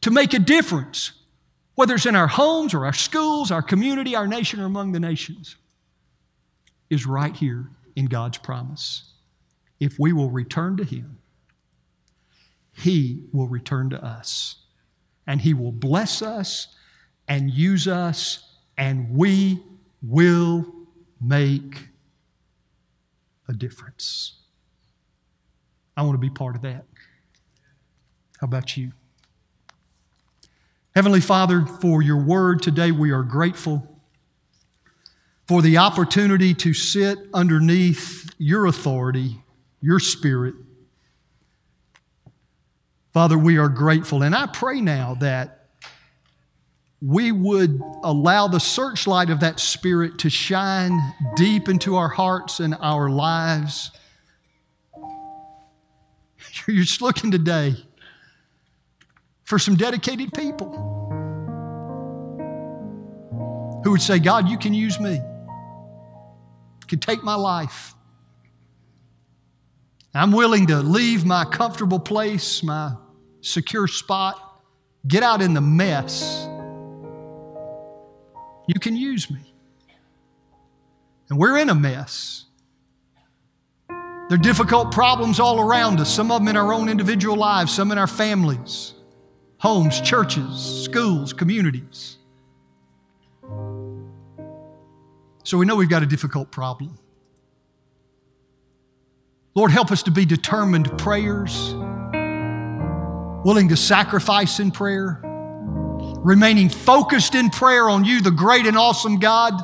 to 0.03 0.11
make 0.11 0.35
a 0.35 0.39
difference, 0.39 1.13
whether 1.75 1.95
it's 1.95 2.07
in 2.07 2.15
our 2.15 2.27
homes 2.27 2.75
or 2.75 2.85
our 2.85 2.93
schools, 2.93 3.51
our 3.51 3.63
community, 3.63 4.15
our 4.15 4.27
nation, 4.27 4.61
or 4.61 4.67
among 4.67 4.93
the 4.93 5.01
nations, 5.01 5.57
is 6.91 7.07
right 7.07 7.35
here 7.35 7.71
in 7.97 8.07
God's 8.07 8.39
promise. 8.39 9.15
If 9.81 9.99
we 9.99 10.13
will 10.13 10.31
return 10.31 10.77
to 10.77 10.85
Him, 10.85 11.19
He 12.73 13.25
will 13.33 13.49
return 13.49 13.91
to 13.91 14.05
us. 14.05 14.57
And 15.29 15.41
He 15.41 15.55
will 15.55 15.71
bless 15.71 16.23
us 16.23 16.75
and 17.29 17.51
use 17.51 17.87
us, 17.87 18.57
and 18.77 19.15
we 19.15 19.63
will 20.03 20.65
make 21.21 21.89
a 23.47 23.53
difference. 23.53 24.39
I 25.97 26.03
want 26.03 26.15
to 26.15 26.19
be 26.19 26.31
part 26.31 26.57
of 26.57 26.63
that. 26.63 26.87
How 28.41 28.47
about 28.47 28.77
you? 28.77 28.93
Heavenly 30.95 31.21
Father, 31.21 31.67
for 31.67 32.03
your 32.03 32.25
word 32.25 32.63
today, 32.63 32.91
we 32.91 33.11
are 33.11 33.23
grateful 33.23 34.01
for 35.47 35.61
the 35.61 35.77
opportunity 35.77 36.55
to 36.55 36.73
sit 36.73 37.19
underneath 37.35 38.35
your 38.39 38.67
authority, 38.67 39.43
your 39.81 40.01
spirit. 40.01 40.55
Father, 43.19 43.37
we 43.37 43.59
are 43.59 43.69
grateful. 43.69 44.23
And 44.23 44.33
I 44.33 44.47
pray 44.47 44.81
now 44.81 45.17
that 45.19 45.67
we 47.03 47.33
would 47.33 47.83
allow 48.05 48.47
the 48.47 48.61
searchlight 48.61 49.29
of 49.29 49.41
that 49.41 49.59
spirit 49.59 50.19
to 50.19 50.31
shine 50.31 50.97
deep 51.35 51.69
into 51.69 51.97
our 51.97 52.07
hearts 52.09 52.61
and 52.61 52.77
our 52.79 53.11
lives. 53.11 53.91
You're 56.69 56.85
just 56.85 57.03
looking 57.03 57.33
today 57.33 57.75
for 59.43 59.59
some 59.59 59.75
dedicated 59.75 60.33
people 60.33 60.71
who 63.83 63.91
would 63.91 64.01
say, 64.01 64.21
God, 64.21 64.49
you 64.49 64.59
can 64.59 64.73
use 64.73 65.01
me. 65.01 65.15
You 65.15 66.87
can 66.87 67.01
take 67.01 67.25
my 67.25 67.35
life. 67.35 67.97
I'm 70.15 70.31
willing 70.31 70.69
to 70.69 70.77
leave 70.77 71.25
my 71.25 71.45
comfortable 71.45 71.99
place, 71.99 72.63
my 72.63 72.95
secure 73.41 73.87
spot, 73.87 74.63
get 75.07 75.23
out 75.23 75.43
in 75.43 75.55
the 75.55 75.61
mess. 75.61 76.47
You 78.67 78.79
can 78.81 78.97
use 78.97 79.31
me. 79.31 79.41
And 81.31 81.39
we're 81.39 81.59
in 81.59 81.71
a 81.71 81.75
mess. 81.75 82.45
There 83.89 84.37
are 84.37 84.43
difficult 84.43 84.93
problems 84.93 85.41
all 85.41 85.61
around 85.61 86.01
us, 86.01 86.13
some 86.13 86.31
of 86.31 86.41
them 86.41 86.49
in 86.49 86.57
our 86.57 86.73
own 86.73 86.89
individual 86.89 87.37
lives, 87.37 87.73
some 87.73 87.91
in 87.93 87.99
our 87.99 88.07
families 88.07 88.95
homes, 89.61 90.01
churches, 90.01 90.85
schools, 90.85 91.33
communities. 91.33 92.17
So 95.43 95.59
we 95.59 95.67
know 95.67 95.75
we've 95.75 95.89
got 95.89 96.03
a 96.03 96.07
difficult 96.07 96.53
problem. 96.53 96.97
Lord, 99.55 99.73
help 99.73 99.91
us 99.91 100.05
to 100.05 100.13
be 100.13 100.25
determined 100.25 100.97
prayers, 100.99 101.75
willing 103.49 103.71
to 103.71 103.77
sacrifice 103.79 104.61
in 104.61 104.71
prayer, 104.71 105.23
remaining 106.19 106.69
focused 106.69 107.35
in 107.35 107.49
prayer 107.49 107.89
on 107.89 108.05
you, 108.05 108.21
the 108.21 108.31
great 108.31 108.67
and 108.67 108.77
awesome 108.77 109.19
God, 109.19 109.55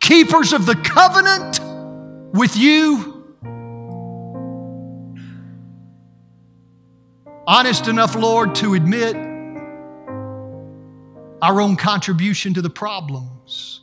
keepers 0.00 0.52
of 0.52 0.66
the 0.66 0.74
covenant 0.74 1.60
with 2.34 2.58
you 2.58 3.34
honest 7.46 7.88
enough, 7.88 8.14
Lord, 8.14 8.54
to 8.56 8.74
admit 8.74 9.16
our 11.40 11.58
own 11.58 11.74
contribution 11.74 12.52
to 12.52 12.60
the 12.60 12.68
problems. 12.68 13.80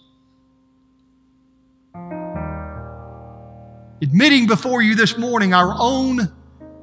Admitting 4.00 4.46
before 4.46 4.84
you 4.84 4.94
this 4.94 5.18
morning 5.18 5.56
our 5.56 5.74
own 5.76 6.37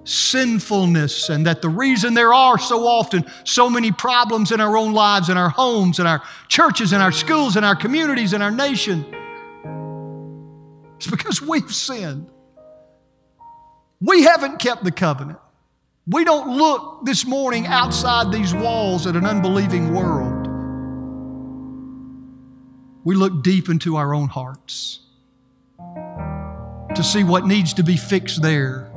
sinfulness 0.04 1.30
and 1.30 1.46
that 1.46 1.62
the 1.62 1.68
reason 1.68 2.14
there 2.14 2.32
are 2.32 2.58
so 2.58 2.86
often 2.86 3.24
so 3.44 3.68
many 3.70 3.90
problems 3.90 4.52
in 4.52 4.60
our 4.60 4.76
own 4.76 4.92
lives, 4.92 5.28
in 5.28 5.36
our 5.36 5.48
homes, 5.48 5.98
in 5.98 6.06
our 6.06 6.22
churches, 6.48 6.92
in 6.92 7.00
our 7.00 7.12
schools, 7.12 7.56
in 7.56 7.64
our 7.64 7.74
communities, 7.74 8.32
in 8.32 8.42
our 8.42 8.50
nation 8.50 9.04
is 11.04 11.10
because 11.10 11.40
we've 11.40 11.72
sinned. 11.72 12.28
We 14.00 14.22
haven't 14.22 14.58
kept 14.58 14.84
the 14.84 14.92
covenant. 14.92 15.38
We 16.06 16.24
don't 16.24 16.58
look 16.58 17.04
this 17.04 17.26
morning 17.26 17.66
outside 17.66 18.30
these 18.30 18.52
walls 18.52 19.06
at 19.06 19.16
an 19.16 19.24
unbelieving 19.24 19.94
world. 19.94 20.46
We 23.04 23.14
look 23.14 23.42
deep 23.42 23.68
into 23.68 23.96
our 23.96 24.14
own 24.14 24.28
hearts 24.28 25.00
to 26.94 27.02
see 27.02 27.24
what 27.24 27.46
needs 27.46 27.74
to 27.74 27.82
be 27.82 27.96
fixed 27.96 28.42
there. 28.42 28.90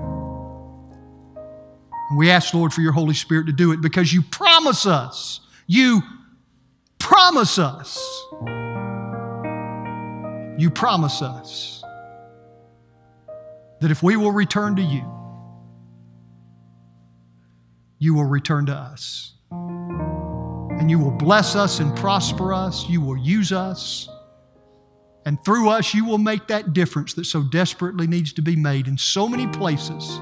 And 2.10 2.18
we 2.18 2.30
ask, 2.30 2.54
Lord, 2.54 2.74
for 2.74 2.82
your 2.82 2.94
Holy 2.94 3.14
Spirit 3.14 3.48
to 3.48 3.54
do 3.54 3.72
it 3.72 3.82
because 3.82 4.14
you 4.14 4.22
promise 4.22 4.86
us. 4.86 5.42
You 5.68 6.02
promise 7.00 7.60
us. 7.60 7.98
You 10.58 10.70
promise 10.74 11.22
us 11.22 11.84
that 13.82 13.92
if 13.92 14.02
we 14.02 14.16
will 14.16 14.32
return 14.32 14.76
to 14.78 14.82
you, 14.82 15.06
you 18.00 18.16
will 18.16 18.26
return 18.26 18.66
to 18.68 18.74
us. 18.74 19.34
And 19.52 20.90
you 20.90 21.00
will 21.00 21.12
bless 21.12 21.56
us 21.56 21.80
and 21.80 21.96
prosper 21.96 22.54
us. 22.54 22.88
You 22.88 23.02
will 23.02 23.18
use 23.18 23.52
us. 23.52 24.08
And 25.26 25.44
through 25.44 25.70
us, 25.70 25.94
you 25.94 26.06
will 26.06 26.20
make 26.20 26.48
that 26.48 26.74
difference 26.74 27.14
that 27.16 27.26
so 27.26 27.44
desperately 27.44 28.08
needs 28.08 28.32
to 28.34 28.42
be 28.42 28.56
made 28.56 28.88
in 28.88 28.98
so 28.98 29.28
many 29.28 29.46
places 29.48 30.20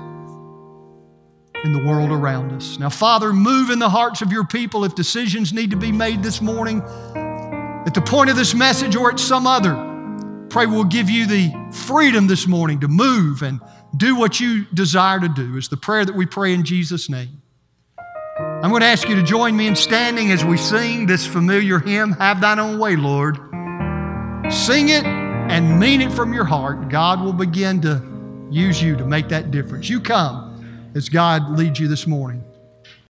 in 1.65 1.73
the 1.73 1.83
world 1.83 2.11
around 2.11 2.51
us. 2.51 2.77
Now, 2.77 2.89
Father, 2.89 3.33
move 3.33 3.71
in 3.71 3.79
the 3.79 3.89
hearts 3.89 4.21
of 4.21 4.31
your 4.31 4.45
people 4.45 4.85
if 4.85 4.93
decisions 4.93 5.51
need 5.51 5.71
to 5.71 5.77
be 5.77 5.91
made 5.91 6.21
this 6.21 6.39
morning 6.39 6.83
at 6.83 7.93
the 7.95 8.01
point 8.01 8.29
of 8.29 8.35
this 8.35 8.53
message 8.53 8.95
or 8.95 9.09
at 9.11 9.19
some 9.19 9.47
other. 9.47 9.73
Pray 10.49 10.67
we'll 10.67 10.83
give 10.83 11.09
you 11.09 11.25
the 11.25 11.51
freedom 11.73 12.27
this 12.27 12.47
morning 12.47 12.79
to 12.81 12.87
move 12.87 13.41
and 13.41 13.59
do 13.97 14.15
what 14.15 14.39
you 14.39 14.65
desire 14.75 15.19
to 15.19 15.27
do, 15.27 15.57
is 15.57 15.67
the 15.67 15.77
prayer 15.77 16.05
that 16.05 16.15
we 16.15 16.27
pray 16.27 16.53
in 16.53 16.63
Jesus' 16.63 17.09
name. 17.09 17.41
I'm 18.37 18.69
going 18.69 18.81
to 18.81 18.87
ask 18.87 19.09
you 19.09 19.15
to 19.15 19.23
join 19.23 19.57
me 19.57 19.65
in 19.65 19.75
standing 19.75 20.31
as 20.31 20.45
we 20.45 20.57
sing 20.57 21.07
this 21.07 21.25
familiar 21.25 21.79
hymn, 21.79 22.11
Have 22.11 22.41
Thine 22.41 22.59
Own 22.59 22.77
Way, 22.77 22.95
Lord. 22.95 23.37
Sing 24.51 24.89
it 24.89 25.03
and 25.03 25.79
mean 25.79 26.01
it 26.01 26.11
from 26.11 26.31
your 26.31 26.45
heart. 26.45 26.89
God 26.89 27.21
will 27.21 27.33
begin 27.33 27.81
to 27.81 28.03
use 28.51 28.79
you 28.81 28.95
to 28.97 29.05
make 29.05 29.29
that 29.29 29.49
difference. 29.49 29.89
You 29.89 29.99
come 29.99 30.44
as 30.95 31.09
God 31.09 31.57
leads 31.57 31.77
you 31.79 31.89
this 31.89 32.07
morning. 32.07 32.44